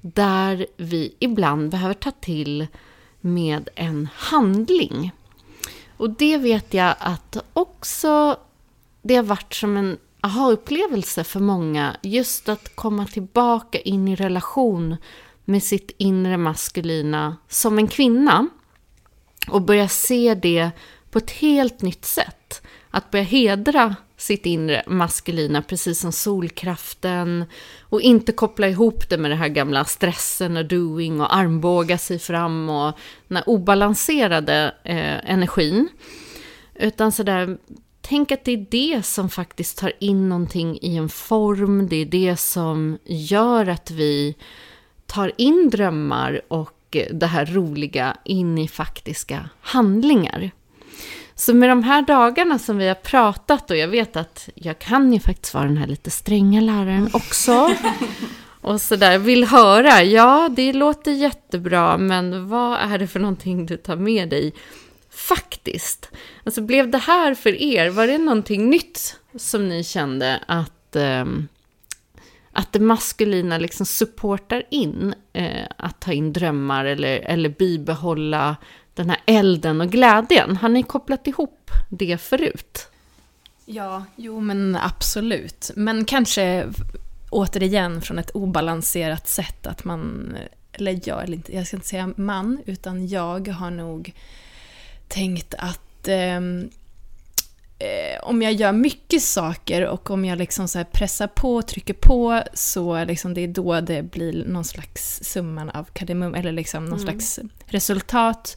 Där 0.00 0.66
vi 0.76 1.14
ibland 1.18 1.70
behöver 1.70 1.94
ta 1.94 2.10
till 2.10 2.66
med 3.20 3.68
en 3.74 4.08
handling. 4.14 5.12
Och 5.96 6.10
det 6.10 6.38
vet 6.38 6.74
jag 6.74 6.94
att 6.98 7.36
också 7.52 8.36
det 9.02 9.16
har 9.16 9.22
varit 9.22 9.54
som 9.54 9.76
en 9.76 9.98
aha-upplevelse 10.20 11.24
för 11.24 11.40
många. 11.40 11.96
Just 12.02 12.48
att 12.48 12.76
komma 12.76 13.06
tillbaka 13.06 13.78
in 13.78 14.08
i 14.08 14.16
relation 14.16 14.96
med 15.44 15.62
sitt 15.62 15.90
inre 15.98 16.36
maskulina 16.36 17.36
som 17.48 17.78
en 17.78 17.88
kvinna 17.88 18.48
och 19.50 19.62
börja 19.62 19.88
se 19.88 20.34
det 20.34 20.70
på 21.10 21.18
ett 21.18 21.30
helt 21.30 21.82
nytt 21.82 22.04
sätt. 22.04 22.62
att 22.90 23.10
börja 23.10 23.24
hedra 23.24 23.96
sitt 24.16 24.46
inre 24.46 24.82
maskulina, 24.86 25.62
precis 25.62 26.00
som 26.00 26.12
solkraften. 26.12 27.44
Och 27.80 28.00
inte 28.00 28.32
koppla 28.32 28.68
ihop 28.68 29.08
det 29.08 29.18
med 29.18 29.30
den 29.30 29.38
här 29.38 29.48
gamla 29.48 29.84
stressen 29.84 30.56
och 30.56 30.64
doing 30.64 31.20
och 31.20 31.36
armbåga 31.36 31.98
sig 31.98 32.18
fram 32.18 32.68
och 32.70 32.98
den 33.28 33.36
här 33.36 33.48
obalanserade 33.48 34.74
eh, 34.84 35.30
energin. 35.30 35.88
Utan 36.74 37.12
sådär, 37.12 37.58
tänk 38.00 38.32
att 38.32 38.44
det 38.44 38.52
är 38.52 38.66
det 38.70 39.02
som 39.06 39.30
faktiskt 39.30 39.78
tar 39.78 39.92
in 39.98 40.28
någonting 40.28 40.78
i 40.82 40.96
en 40.96 41.08
form. 41.08 41.88
Det 41.88 41.96
är 41.96 42.06
det 42.06 42.36
som 42.36 42.98
gör 43.04 43.68
att 43.68 43.90
vi 43.90 44.36
tar 45.06 45.32
in 45.36 45.70
drömmar 45.70 46.40
och 46.48 46.77
det 46.90 47.26
här 47.26 47.46
roliga 47.46 48.16
in 48.24 48.58
i 48.58 48.68
faktiska 48.68 49.48
handlingar. 49.60 50.50
Så 51.34 51.54
med 51.54 51.68
de 51.68 51.82
här 51.82 52.02
dagarna 52.02 52.58
som 52.58 52.78
vi 52.78 52.88
har 52.88 52.94
pratat 52.94 53.70
och 53.70 53.76
jag 53.76 53.88
vet 53.88 54.16
att 54.16 54.48
jag 54.54 54.78
kan 54.78 55.12
ju 55.12 55.20
faktiskt 55.20 55.54
vara 55.54 55.64
den 55.64 55.76
här 55.76 55.86
lite 55.86 56.10
stränga 56.10 56.60
läraren 56.60 57.10
också. 57.12 57.70
Och 58.60 58.80
sådär, 58.80 59.18
vill 59.18 59.44
höra, 59.44 60.02
ja 60.02 60.48
det 60.56 60.72
låter 60.72 61.12
jättebra 61.12 61.98
men 61.98 62.48
vad 62.48 62.78
är 62.78 62.98
det 62.98 63.06
för 63.06 63.20
någonting 63.20 63.66
du 63.66 63.76
tar 63.76 63.96
med 63.96 64.28
dig 64.28 64.54
faktiskt? 65.10 66.10
Alltså 66.44 66.60
blev 66.60 66.90
det 66.90 66.98
här 66.98 67.34
för 67.34 67.62
er, 67.62 67.90
var 67.90 68.06
det 68.06 68.18
någonting 68.18 68.70
nytt 68.70 69.16
som 69.36 69.68
ni 69.68 69.84
kände 69.84 70.40
att, 70.46 70.96
eh, 70.96 71.24
att 72.58 72.72
det 72.72 72.80
maskulina 72.80 73.58
liksom 73.58 73.86
supportar 73.86 74.62
in 74.70 75.14
eh, 75.32 75.66
att 75.76 76.00
ta 76.00 76.12
in 76.12 76.32
drömmar 76.32 76.84
eller, 76.84 77.16
eller 77.18 77.48
bibehålla 77.48 78.56
den 78.94 79.10
här 79.10 79.18
elden 79.26 79.80
och 79.80 79.90
glädjen. 79.90 80.56
Har 80.56 80.68
ni 80.68 80.82
kopplat 80.82 81.26
ihop 81.26 81.70
det 81.88 82.20
förut? 82.20 82.88
Ja, 83.64 84.04
jo 84.16 84.40
men 84.40 84.76
absolut. 84.76 85.70
Men 85.76 86.04
kanske 86.04 86.66
återigen 87.30 88.02
från 88.02 88.18
ett 88.18 88.30
obalanserat 88.30 89.28
sätt 89.28 89.66
att 89.66 89.84
man, 89.84 90.36
eller 90.72 91.00
jag, 91.04 91.24
eller 91.24 91.36
inte, 91.36 91.56
jag 91.56 91.66
ska 91.66 91.76
inte 91.76 91.88
säga 91.88 92.12
man, 92.16 92.62
utan 92.66 93.08
jag 93.08 93.48
har 93.48 93.70
nog 93.70 94.12
tänkt 95.08 95.54
att 95.58 96.08
eh, 96.08 96.40
eh, 97.78 98.22
om 98.22 98.42
jag 98.42 98.52
gör 98.52 98.72
mycket 98.72 99.22
saker 99.22 99.86
och 99.86 100.10
om 100.10 100.24
jag 100.24 100.38
liksom 100.38 100.68
så 100.68 100.84
pressar 100.84 101.26
på 101.26 101.54
och 101.54 101.66
trycker 101.66 101.94
på 101.94 102.42
så 102.54 103.04
liksom 103.04 103.34
det 103.34 103.40
är 103.40 103.48
då 103.48 103.80
det 103.80 104.02
blir 104.02 104.44
någon 104.46 104.64
slags 104.64 105.20
summan 105.22 105.70
av 105.70 105.84
kardemum, 105.84 106.34
eller 106.34 106.52
liksom 106.52 106.84
någon 106.84 106.98
mm. 106.98 107.04
slags 107.04 107.40
resultat. 107.66 108.56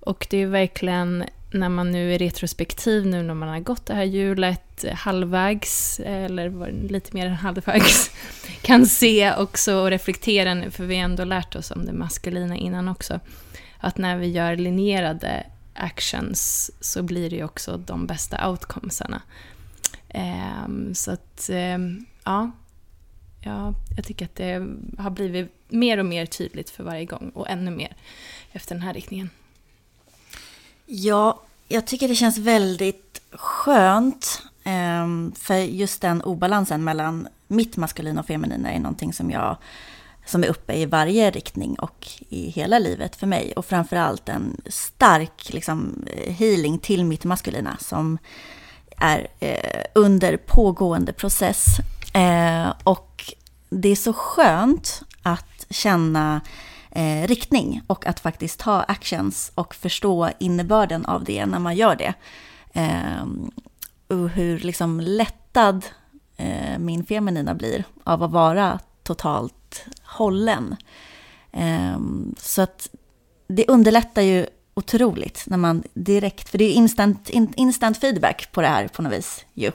Och 0.00 0.26
det 0.30 0.36
är 0.36 0.46
verkligen 0.46 1.24
när 1.50 1.68
man 1.68 1.92
nu 1.92 2.14
är 2.14 2.18
retrospektiv, 2.18 3.06
nu 3.06 3.22
när 3.22 3.34
man 3.34 3.48
har 3.48 3.60
gått 3.60 3.86
det 3.86 3.94
här 3.94 4.04
hjulet 4.04 4.84
halvvägs, 4.92 6.00
eller 6.00 6.72
lite 6.88 7.16
mer 7.16 7.26
än 7.26 7.34
halvvägs, 7.34 8.10
kan 8.62 8.86
se 8.86 9.34
också 9.34 9.74
och 9.74 9.90
reflektera 9.90 10.54
nu, 10.54 10.70
för 10.70 10.84
vi 10.84 10.96
har 10.96 11.04
ändå 11.04 11.24
lärt 11.24 11.56
oss 11.56 11.70
om 11.70 11.86
det 11.86 11.92
maskulina 11.92 12.56
innan 12.56 12.88
också, 12.88 13.20
att 13.78 13.98
när 13.98 14.16
vi 14.16 14.26
gör 14.26 14.56
linjerade 14.56 15.46
actions 15.82 16.70
så 16.80 17.02
blir 17.02 17.30
det 17.30 17.36
ju 17.36 17.44
också 17.44 17.76
de 17.76 18.06
bästa 18.06 18.48
outcomesarna. 18.50 19.22
Eh, 20.08 20.92
så 20.94 21.12
att, 21.12 21.48
eh, 21.50 21.78
ja, 22.24 22.50
ja, 23.40 23.74
jag 23.96 24.04
tycker 24.04 24.24
att 24.24 24.34
det 24.34 24.66
har 24.98 25.10
blivit 25.10 25.52
mer 25.68 25.98
och 25.98 26.06
mer 26.06 26.26
tydligt 26.26 26.70
för 26.70 26.84
varje 26.84 27.04
gång 27.04 27.30
och 27.34 27.50
ännu 27.50 27.70
mer 27.70 27.96
efter 28.52 28.74
den 28.74 28.82
här 28.82 28.94
riktningen. 28.94 29.30
Ja, 30.86 31.42
jag 31.68 31.86
tycker 31.86 32.08
det 32.08 32.14
känns 32.14 32.38
väldigt 32.38 33.22
skönt. 33.30 34.42
Eh, 34.64 35.06
för 35.34 35.54
just 35.54 36.00
den 36.00 36.22
obalansen 36.22 36.84
mellan 36.84 37.28
mitt 37.48 37.76
maskulina 37.76 38.20
och 38.20 38.26
feminina 38.26 38.72
är 38.72 38.78
någonting 38.78 39.12
som 39.12 39.30
jag 39.30 39.56
som 40.26 40.44
är 40.44 40.48
uppe 40.48 40.74
i 40.74 40.86
varje 40.86 41.30
riktning 41.30 41.74
och 41.78 42.08
i 42.28 42.50
hela 42.50 42.78
livet 42.78 43.16
för 43.16 43.26
mig. 43.26 43.52
Och 43.56 43.64
framförallt 43.64 44.28
en 44.28 44.60
stark 44.66 45.52
liksom, 45.52 46.04
eh, 46.06 46.32
healing 46.32 46.78
till 46.78 47.04
mitt 47.04 47.24
maskulina 47.24 47.76
som 47.80 48.18
är 48.96 49.26
eh, 49.40 49.84
under 49.94 50.36
pågående 50.36 51.12
process. 51.12 51.64
Eh, 52.14 52.72
och 52.84 53.34
det 53.70 53.88
är 53.88 53.96
så 53.96 54.12
skönt 54.12 55.02
att 55.22 55.66
känna 55.70 56.40
eh, 56.90 57.26
riktning 57.26 57.82
och 57.86 58.06
att 58.06 58.20
faktiskt 58.20 58.60
ta 58.60 58.80
actions 58.80 59.52
och 59.54 59.74
förstå 59.74 60.30
innebörden 60.38 61.06
av 61.06 61.24
det 61.24 61.46
när 61.46 61.58
man 61.58 61.76
gör 61.76 61.96
det. 61.96 62.14
Eh, 62.72 63.26
och 64.08 64.28
hur 64.28 64.58
liksom 64.58 65.00
lättad 65.00 65.84
eh, 66.36 66.78
min 66.78 67.04
feminina 67.04 67.54
blir 67.54 67.84
av 68.04 68.22
att 68.22 68.30
vara 68.30 68.78
totalt 69.02 69.54
hållen. 70.12 70.76
Eh, 71.52 71.98
så 72.36 72.62
att 72.62 72.88
det 73.48 73.66
underlättar 73.68 74.22
ju 74.22 74.46
otroligt 74.74 75.44
när 75.46 75.56
man 75.56 75.82
direkt, 75.94 76.48
för 76.48 76.58
det 76.58 76.64
är 76.64 76.72
instant, 76.72 77.30
instant 77.30 77.98
feedback 77.98 78.52
på 78.52 78.60
det 78.60 78.66
här 78.66 78.88
på 78.88 79.02
något 79.02 79.12
vis 79.12 79.44
ju. 79.54 79.72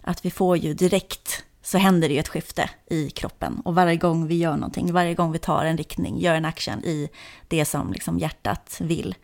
Att 0.00 0.24
vi 0.24 0.30
får 0.30 0.56
ju 0.56 0.74
direkt 0.74 1.44
så 1.62 1.78
händer 1.78 2.08
det 2.08 2.14
ju 2.14 2.20
ett 2.20 2.28
skifte 2.28 2.70
i 2.86 3.10
kroppen. 3.10 3.60
Och 3.64 3.74
varje 3.74 3.96
gång 3.96 4.26
vi 4.26 4.38
gör 4.38 4.56
någonting, 4.56 4.92
varje 4.92 5.14
gång 5.14 5.32
vi 5.32 5.38
tar 5.38 5.64
en 5.64 5.76
riktning, 5.76 6.20
gör 6.20 6.34
en 6.34 6.44
action 6.44 6.84
i 6.84 7.08
det 7.48 7.64
som 7.64 7.92
liksom 7.92 8.18
hjärtat 8.18 8.78
vill, 8.80 9.14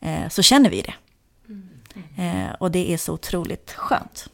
eh, 0.00 0.28
så 0.28 0.42
känner 0.42 0.70
vi 0.70 0.82
det. 0.82 0.94
Mm. 1.48 2.46
Eh, 2.46 2.52
och 2.52 2.70
det 2.70 2.92
är 2.92 2.96
så 2.96 3.12
otroligt 3.12 3.72
skönt. 3.72 4.28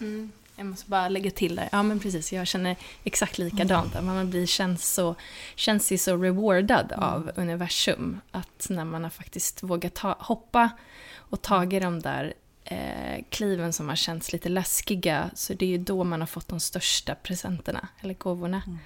Mm. 0.00 0.32
Jag 0.60 0.66
måste 0.66 0.90
bara 0.90 1.08
lägga 1.08 1.30
till 1.30 1.56
där. 1.56 1.68
Ja 1.72 1.82
men 1.82 2.00
precis, 2.00 2.32
jag 2.32 2.46
känner 2.46 2.76
exakt 3.04 3.38
likadant. 3.38 3.94
Mm. 3.94 4.06
Man 4.06 4.30
blir, 4.30 4.46
känns, 4.46 4.94
så, 4.94 5.14
känns 5.54 5.92
ju 5.92 5.98
så 5.98 6.16
rewardad 6.16 6.92
mm. 6.92 7.04
av 7.04 7.30
universum. 7.36 8.20
Att 8.30 8.66
när 8.68 8.84
man 8.84 9.02
har 9.02 9.10
faktiskt 9.10 9.62
vågat 9.62 9.94
ta, 9.94 10.16
hoppa 10.18 10.70
och 11.16 11.42
tagit 11.42 11.82
de 11.82 12.00
där 12.00 12.34
eh, 12.64 13.24
kliven 13.30 13.72
som 13.72 13.88
har 13.88 13.96
känts 13.96 14.32
lite 14.32 14.48
läskiga, 14.48 15.30
så 15.34 15.54
det 15.54 15.64
är 15.64 15.70
ju 15.70 15.78
då 15.78 16.04
man 16.04 16.20
har 16.20 16.26
fått 16.26 16.48
de 16.48 16.60
största 16.60 17.14
presenterna, 17.14 17.88
eller 18.00 18.14
gåvorna. 18.14 18.62
Mm. 18.66 18.78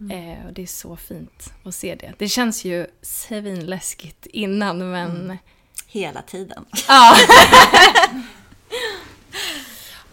Mm. 0.00 0.38
Eh, 0.38 0.46
och 0.46 0.52
det 0.52 0.62
är 0.62 0.66
så 0.66 0.96
fint 0.96 1.52
att 1.64 1.74
se 1.74 1.94
det. 1.94 2.12
Det 2.18 2.28
känns 2.28 2.64
ju 2.64 2.86
svinläskigt 3.02 4.26
innan, 4.26 4.90
men... 4.90 5.16
Mm. 5.16 5.36
Hela 5.86 6.22
tiden. 6.22 6.64
Ja. 6.88 7.16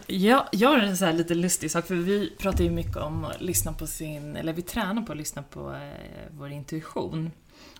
Ja, 0.06 0.48
jag 0.52 0.68
har 0.68 0.78
en 0.78 0.96
så 0.96 1.12
lite 1.12 1.34
lustig 1.34 1.70
sak, 1.70 1.86
för 1.86 1.94
vi 1.94 2.32
pratar 2.38 2.64
ju 2.64 2.70
mycket 2.70 2.96
om 2.96 3.24
att 3.24 3.40
lyssna 3.40 3.72
på 3.72 3.86
sin, 3.86 4.36
eller 4.36 4.52
vi 4.52 4.62
tränar 4.62 5.02
på 5.02 5.12
att 5.12 5.18
lyssna 5.18 5.42
på 5.42 5.72
eh, 5.72 6.30
vår 6.30 6.50
intuition. 6.50 7.30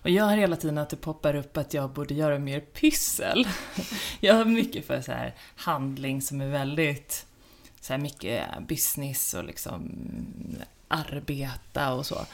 Och 0.01 0.09
jag 0.09 0.25
hör 0.25 0.37
hela 0.37 0.55
tiden 0.55 0.77
att 0.77 0.89
det 0.89 0.95
poppar 0.95 1.35
upp 1.35 1.57
att 1.57 1.73
jag 1.73 1.89
borde 1.89 2.13
göra 2.13 2.39
mer 2.39 2.59
pyssel. 2.59 3.47
Jag 4.19 4.33
har 4.33 4.45
mycket 4.45 4.87
för 4.87 5.01
så 5.01 5.11
här 5.11 5.35
handling 5.55 6.21
som 6.21 6.41
är 6.41 6.49
väldigt 6.49 7.25
så 7.81 7.93
här 7.93 7.97
mycket 7.97 8.43
business 8.67 9.33
och 9.33 9.43
liksom 9.43 9.91
arbeta 10.87 11.93
och 11.93 12.05
så. 12.05 12.25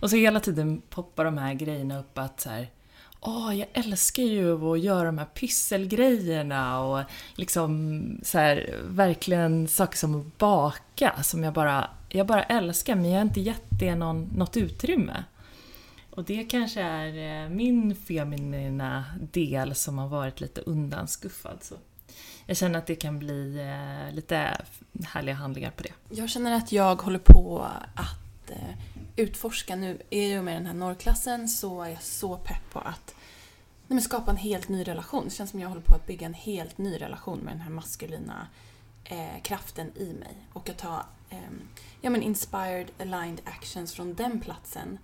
Och 0.00 0.10
så 0.10 0.16
hela 0.16 0.40
tiden 0.40 0.82
poppar 0.90 1.24
de 1.24 1.38
här 1.38 1.54
grejerna 1.54 1.98
upp 1.98 2.18
att 2.18 2.40
så 2.40 2.50
här, 2.50 2.68
Åh, 3.22 3.58
jag 3.58 3.68
älskar 3.72 4.22
ju 4.22 4.72
att 4.72 4.80
göra 4.80 5.04
de 5.04 5.18
här 5.18 5.26
pysselgrejerna 5.26 6.80
och 6.80 7.04
liksom 7.34 8.20
så 8.22 8.38
här, 8.38 8.74
verkligen 8.84 9.68
saker 9.68 9.98
som 9.98 10.20
att 10.20 10.38
baka 10.38 11.22
som 11.22 11.44
jag 11.44 11.52
bara, 11.52 11.90
jag 12.08 12.26
bara 12.26 12.42
älskar 12.42 12.94
men 12.94 13.10
jag 13.10 13.18
har 13.18 13.22
inte 13.22 13.40
gett 13.40 13.66
det 13.80 13.94
någon, 13.94 14.22
något 14.36 14.56
utrymme. 14.56 15.24
Och 16.10 16.24
det 16.24 16.44
kanske 16.44 16.80
är 16.80 17.44
eh, 17.44 17.50
min 17.50 17.96
feminina 17.96 19.04
del 19.32 19.74
som 19.74 19.98
har 19.98 20.08
varit 20.08 20.40
lite 20.40 20.60
undanskuffad. 20.60 21.58
Så 21.60 21.74
jag 22.46 22.56
känner 22.56 22.78
att 22.78 22.86
det 22.86 22.94
kan 22.94 23.18
bli 23.18 23.58
eh, 23.58 24.14
lite 24.14 24.60
härliga 25.04 25.34
handlingar 25.34 25.70
på 25.70 25.82
det. 25.82 25.92
Jag 26.10 26.30
känner 26.30 26.56
att 26.56 26.72
jag 26.72 27.02
håller 27.02 27.18
på 27.18 27.66
att 27.94 28.50
eh, 28.50 28.56
utforska 29.16 29.76
nu. 29.76 30.02
I 30.10 30.38
och 30.38 30.44
med 30.44 30.56
den 30.56 30.66
här 30.66 30.74
norrklassen 30.74 31.48
så 31.48 31.82
är 31.82 31.88
jag 31.88 32.02
så 32.02 32.36
pepp 32.36 32.70
på 32.72 32.78
att 32.78 33.14
nej 33.86 34.00
skapa 34.00 34.30
en 34.30 34.36
helt 34.36 34.68
ny 34.68 34.88
relation. 34.88 35.24
Det 35.24 35.30
känns 35.30 35.50
som 35.50 35.60
jag 35.60 35.68
håller 35.68 35.82
på 35.82 35.94
att 35.94 36.06
bygga 36.06 36.26
en 36.26 36.34
helt 36.34 36.78
ny 36.78 37.00
relation 37.00 37.38
med 37.38 37.52
den 37.52 37.60
här 37.60 37.70
maskulina 37.70 38.48
eh, 39.04 39.42
kraften 39.42 39.92
i 39.96 40.12
mig. 40.12 40.36
Och 40.52 40.68
att 40.68 40.78
ta 40.78 41.04
eh, 41.30 41.38
ja, 42.00 42.10
men 42.10 42.22
inspired 42.22 42.90
aligned 42.98 43.40
actions 43.44 43.92
från 43.92 44.14
den 44.14 44.40
platsen 44.40 44.98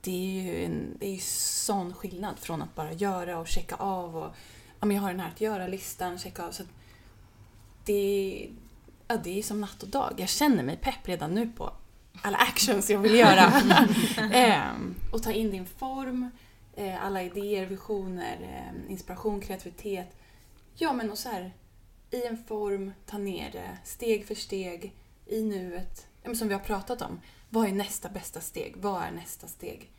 det 0.00 0.10
är 0.10 0.42
ju 0.42 0.64
en 0.64 0.96
det 0.98 1.06
är 1.06 1.18
sån 1.64 1.94
skillnad 1.94 2.38
från 2.38 2.62
att 2.62 2.74
bara 2.74 2.92
göra 2.92 3.38
och 3.38 3.48
checka 3.48 3.74
av 3.74 4.16
och 4.16 4.34
ja, 4.80 4.86
men 4.86 4.96
jag 4.96 5.02
har 5.02 5.10
den 5.10 5.20
här 5.20 5.28
att 5.28 5.40
göra-listan, 5.40 6.18
checka 6.18 6.46
av. 6.46 6.50
Så 6.52 6.62
det, 7.84 8.50
ja, 9.08 9.16
det 9.24 9.38
är 9.38 9.42
som 9.42 9.60
natt 9.60 9.82
och 9.82 9.88
dag. 9.88 10.14
Jag 10.16 10.28
känner 10.28 10.62
mig 10.62 10.76
pepp 10.76 11.08
redan 11.08 11.34
nu 11.34 11.52
på 11.56 11.72
alla 12.22 12.38
actions 12.38 12.90
jag 12.90 12.98
vill 12.98 13.14
göra. 13.14 13.52
ehm, 14.32 14.94
och 15.12 15.22
ta 15.22 15.32
in 15.32 15.50
din 15.50 15.66
form, 15.66 16.30
eh, 16.76 17.04
alla 17.04 17.22
idéer, 17.22 17.66
visioner, 17.66 18.38
eh, 18.42 18.92
inspiration, 18.92 19.40
kreativitet. 19.40 20.16
Ja, 20.74 20.92
men 20.92 21.10
och 21.10 21.18
så 21.18 21.28
här, 21.28 21.52
i 22.10 22.26
en 22.26 22.44
form, 22.44 22.92
ta 23.06 23.18
ner 23.18 23.50
det 23.52 23.78
steg 23.84 24.26
för 24.26 24.34
steg 24.34 24.94
i 25.26 25.42
nuet. 25.42 26.06
Som 26.34 26.48
vi 26.48 26.54
har 26.54 26.60
pratat 26.60 27.02
om. 27.02 27.20
Vad 27.48 27.68
är 27.68 27.72
nästa 27.72 28.08
bästa 28.08 28.40
steg? 28.40 28.74
Vad 28.76 29.02
är 29.02 29.10
nästa 29.10 29.46
steg? 29.46 29.90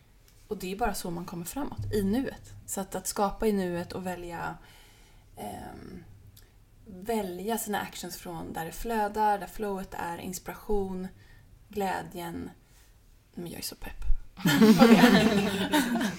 Och 0.47 0.57
det 0.57 0.71
är 0.71 0.75
bara 0.75 0.93
så 0.93 1.11
man 1.11 1.25
kommer 1.25 1.45
framåt, 1.45 1.93
i 1.93 2.03
nuet. 2.03 2.53
Så 2.65 2.81
att, 2.81 2.95
att 2.95 3.07
skapa 3.07 3.47
i 3.47 3.51
nuet 3.51 3.91
och 3.91 4.05
välja 4.05 4.57
eh, 5.37 6.01
välja 6.85 7.57
sina 7.57 7.79
actions 7.79 8.17
från 8.17 8.53
där 8.53 8.65
det 8.65 8.71
flödar, 8.71 9.39
där 9.39 9.47
flowet 9.47 9.93
är, 9.93 10.17
inspiration, 10.17 11.07
glädjen. 11.73 12.49
Men 13.33 13.51
jag 13.51 13.59
är 13.59 13.63
så 13.63 13.75
pepp. 13.75 14.05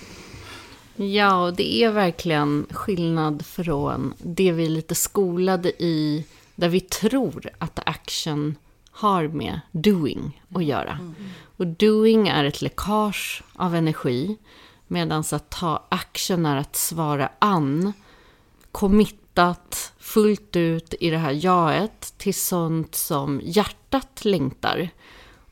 Ja, 0.96 1.44
och 1.44 1.55
det 1.55 1.82
är 1.82 1.90
verkligen 1.90 2.66
skillnad 2.70 3.46
från 3.46 4.14
det 4.18 4.53
vi 4.53 4.64
är 4.64 4.70
lite 4.70 4.94
skolade 4.94 5.82
i, 5.82 6.24
där 6.55 6.68
vi 6.68 6.80
tror 6.80 7.50
att 7.59 7.78
action 7.88 8.57
har 8.90 9.28
med 9.28 9.61
doing 9.70 10.42
att 10.55 10.64
göra. 10.64 10.92
Mm. 10.92 11.14
Och 11.57 11.66
doing 11.66 12.28
är 12.28 12.44
ett 12.44 12.62
läckage 12.62 13.42
av 13.53 13.74
energi, 13.74 14.36
medan 14.86 15.24
att 15.32 15.50
ta 15.50 15.86
action 15.88 16.46
är 16.46 16.57
att 16.57 16.76
svara 16.76 17.30
an, 17.38 17.92
committat 18.72 19.92
fullt 19.98 20.57
ut 20.57 20.94
i 21.00 21.11
det 21.11 21.18
här 21.18 21.44
jaet 21.44 22.14
till 22.16 22.34
sånt 22.34 22.94
som 22.94 23.40
hjärtat 23.44 24.24
längtar. 24.24 24.88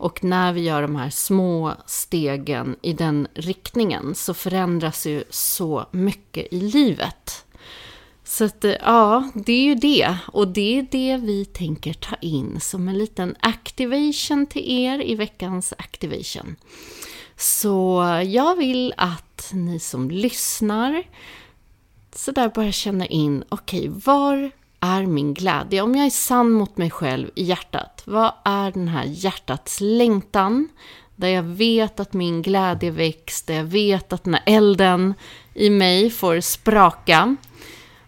Och 0.00 0.24
när 0.24 0.52
vi 0.52 0.60
gör 0.60 0.82
de 0.82 0.96
här 0.96 1.10
små 1.10 1.74
stegen 1.86 2.76
i 2.82 2.92
den 2.92 3.28
riktningen 3.34 4.14
så 4.14 4.34
förändras 4.34 5.06
ju 5.06 5.24
så 5.30 5.86
mycket 5.90 6.52
i 6.52 6.60
livet. 6.60 7.44
Så 8.24 8.44
att, 8.44 8.64
eh, 8.64 8.74
ja, 8.80 9.30
det 9.34 9.52
är 9.52 9.62
ju 9.62 9.74
det. 9.74 10.16
Och 10.26 10.48
det 10.48 10.78
är 10.78 10.86
det 10.90 11.16
vi 11.16 11.44
tänker 11.44 11.92
ta 11.92 12.16
in 12.16 12.60
som 12.60 12.88
en 12.88 12.98
liten 12.98 13.36
activation 13.40 14.46
till 14.46 14.70
er 14.70 15.00
i 15.00 15.14
veckans 15.14 15.74
activation. 15.78 16.56
Så 17.36 18.04
jag 18.26 18.56
vill 18.56 18.94
att 18.96 19.50
ni 19.54 19.78
som 19.80 20.10
lyssnar 20.10 21.02
så 22.12 22.32
där 22.32 22.48
bara 22.48 22.72
känna 22.72 23.06
in, 23.06 23.44
okej, 23.48 23.88
okay, 23.88 24.00
var 24.04 24.50
är 24.80 25.06
min 25.06 25.34
glädje? 25.34 25.82
Om 25.82 25.94
jag 25.94 26.06
är 26.06 26.10
sann 26.10 26.50
mot 26.50 26.76
mig 26.76 26.90
själv 26.90 27.30
i 27.34 27.42
hjärtat, 27.42 28.02
vad 28.06 28.32
är 28.44 28.70
den 28.70 28.88
här 28.88 29.04
hjärtats 29.04 29.80
längtan? 29.80 30.68
Där 31.16 31.28
jag 31.28 31.42
vet 31.42 32.00
att 32.00 32.12
min 32.12 32.42
glädje 32.42 32.90
väcks, 32.90 33.42
där 33.42 33.54
jag 33.54 33.64
vet 33.64 34.12
att 34.12 34.24
den 34.24 34.34
här 34.34 34.42
elden 34.46 35.14
i 35.54 35.70
mig 35.70 36.10
får 36.10 36.40
spraka. 36.40 37.36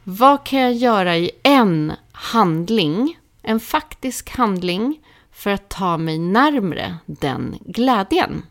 Vad 0.05 0.45
kan 0.45 0.61
jag 0.61 0.73
göra 0.73 1.16
i 1.16 1.31
en 1.43 1.93
handling, 2.12 3.18
en 3.43 3.61
faktisk 3.61 4.31
handling, 4.31 5.01
för 5.33 5.51
att 5.51 5.68
ta 5.68 5.97
mig 5.97 6.18
närmre 6.18 6.97
den 7.07 7.59
glädjen? 7.61 8.43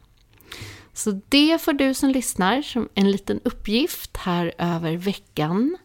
Så 0.93 1.21
det 1.29 1.61
får 1.61 1.73
du 1.73 1.93
som 1.93 2.09
lyssnar 2.09 2.61
som 2.61 2.89
en 2.93 3.11
liten 3.11 3.39
uppgift 3.43 4.17
här 4.17 4.53
över 4.57 4.97
veckan. 4.97 5.77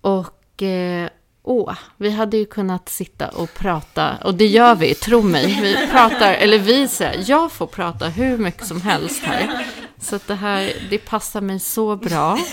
Och 0.00 0.62
eh, 0.62 1.08
åh, 1.44 1.74
vi 1.96 2.10
hade 2.10 2.36
ju 2.36 2.44
kunnat 2.44 2.88
sitta 2.88 3.28
och 3.28 3.54
prata, 3.54 4.16
och 4.24 4.34
det 4.34 4.46
gör 4.46 4.74
vi, 4.74 4.94
tro 4.94 5.22
mig. 5.22 5.58
Vi 5.62 5.88
pratar, 5.90 6.32
eller 6.32 6.58
vi 6.58 6.88
säger, 6.88 7.24
jag 7.26 7.52
får 7.52 7.66
prata 7.66 8.08
hur 8.08 8.38
mycket 8.38 8.66
som 8.66 8.80
helst 8.80 9.22
här. 9.22 9.66
Så 9.98 10.16
att 10.16 10.26
det 10.26 10.34
här, 10.34 10.72
det 10.90 10.98
passar 10.98 11.40
mig 11.40 11.60
så 11.60 11.96
bra. 11.96 12.38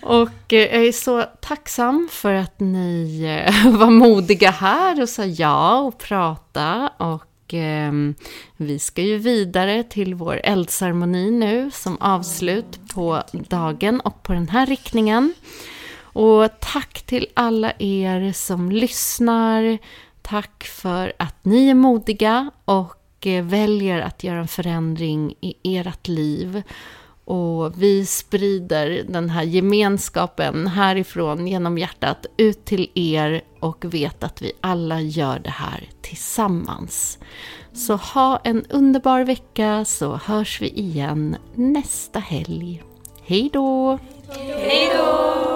Och 0.00 0.52
eh, 0.52 0.60
jag 0.76 0.86
är 0.86 0.92
så 0.92 1.24
tacksam 1.40 2.08
för 2.12 2.34
att 2.34 2.60
ni 2.60 3.22
eh, 3.46 3.70
var 3.70 3.90
modiga 3.90 4.50
här 4.50 5.02
och 5.02 5.08
sa 5.08 5.24
ja 5.24 5.78
och 5.78 5.98
prata. 5.98 6.90
Och 6.96 7.54
eh, 7.54 7.92
vi 8.56 8.78
ska 8.78 9.02
ju 9.02 9.18
vidare 9.18 9.82
till 9.82 10.14
vår 10.14 10.40
eldceremoni 10.44 11.30
nu 11.30 11.70
som 11.70 11.96
avslut 12.00 12.80
på 12.94 13.22
dagen 13.32 14.00
och 14.00 14.22
på 14.22 14.32
den 14.32 14.48
här 14.48 14.66
riktningen. 14.66 15.34
Och 16.16 16.60
tack 16.60 17.02
till 17.02 17.26
alla 17.34 17.72
er 17.78 18.32
som 18.32 18.72
lyssnar. 18.72 19.78
Tack 20.22 20.64
för 20.64 21.12
att 21.18 21.44
ni 21.44 21.68
är 21.68 21.74
modiga 21.74 22.50
och 22.64 23.26
eh, 23.26 23.44
väljer 23.44 24.00
att 24.00 24.24
göra 24.24 24.38
en 24.38 24.48
förändring 24.48 25.34
i 25.40 25.76
ert 25.78 26.08
liv. 26.08 26.62
Och 27.24 27.82
vi 27.82 28.06
sprider 28.06 29.04
den 29.08 29.30
här 29.30 29.42
gemenskapen 29.42 30.66
härifrån 30.66 31.46
genom 31.46 31.78
hjärtat 31.78 32.26
ut 32.36 32.64
till 32.64 32.90
er 32.94 33.42
och 33.60 33.84
vet 33.84 34.24
att 34.24 34.42
vi 34.42 34.52
alla 34.60 35.00
gör 35.00 35.38
det 35.38 35.50
här 35.50 35.88
tillsammans. 36.02 37.18
Så 37.72 37.94
ha 37.94 38.40
en 38.44 38.64
underbar 38.70 39.24
vecka 39.24 39.84
så 39.84 40.16
hörs 40.24 40.60
vi 40.60 40.68
igen 40.68 41.36
nästa 41.54 42.18
helg. 42.18 42.82
Hej 43.22 43.50
då! 43.52 43.98
Hej 44.28 44.90
då! 44.96 45.55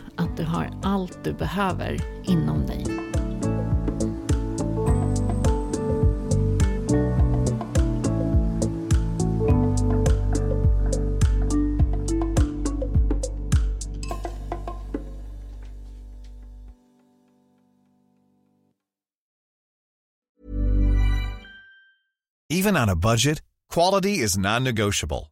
att 0.15 0.37
du 0.37 0.43
har 0.43 0.69
allt 0.83 1.23
du 1.23 1.33
behöver 1.33 2.01
inom 2.23 2.65
dig. 2.65 2.85
Even 22.61 22.75
on 22.75 22.89
a 22.89 22.95
budget, 22.95 23.41
quality 23.73 24.19
is 24.19 24.37
non-negotiable. 24.37 25.31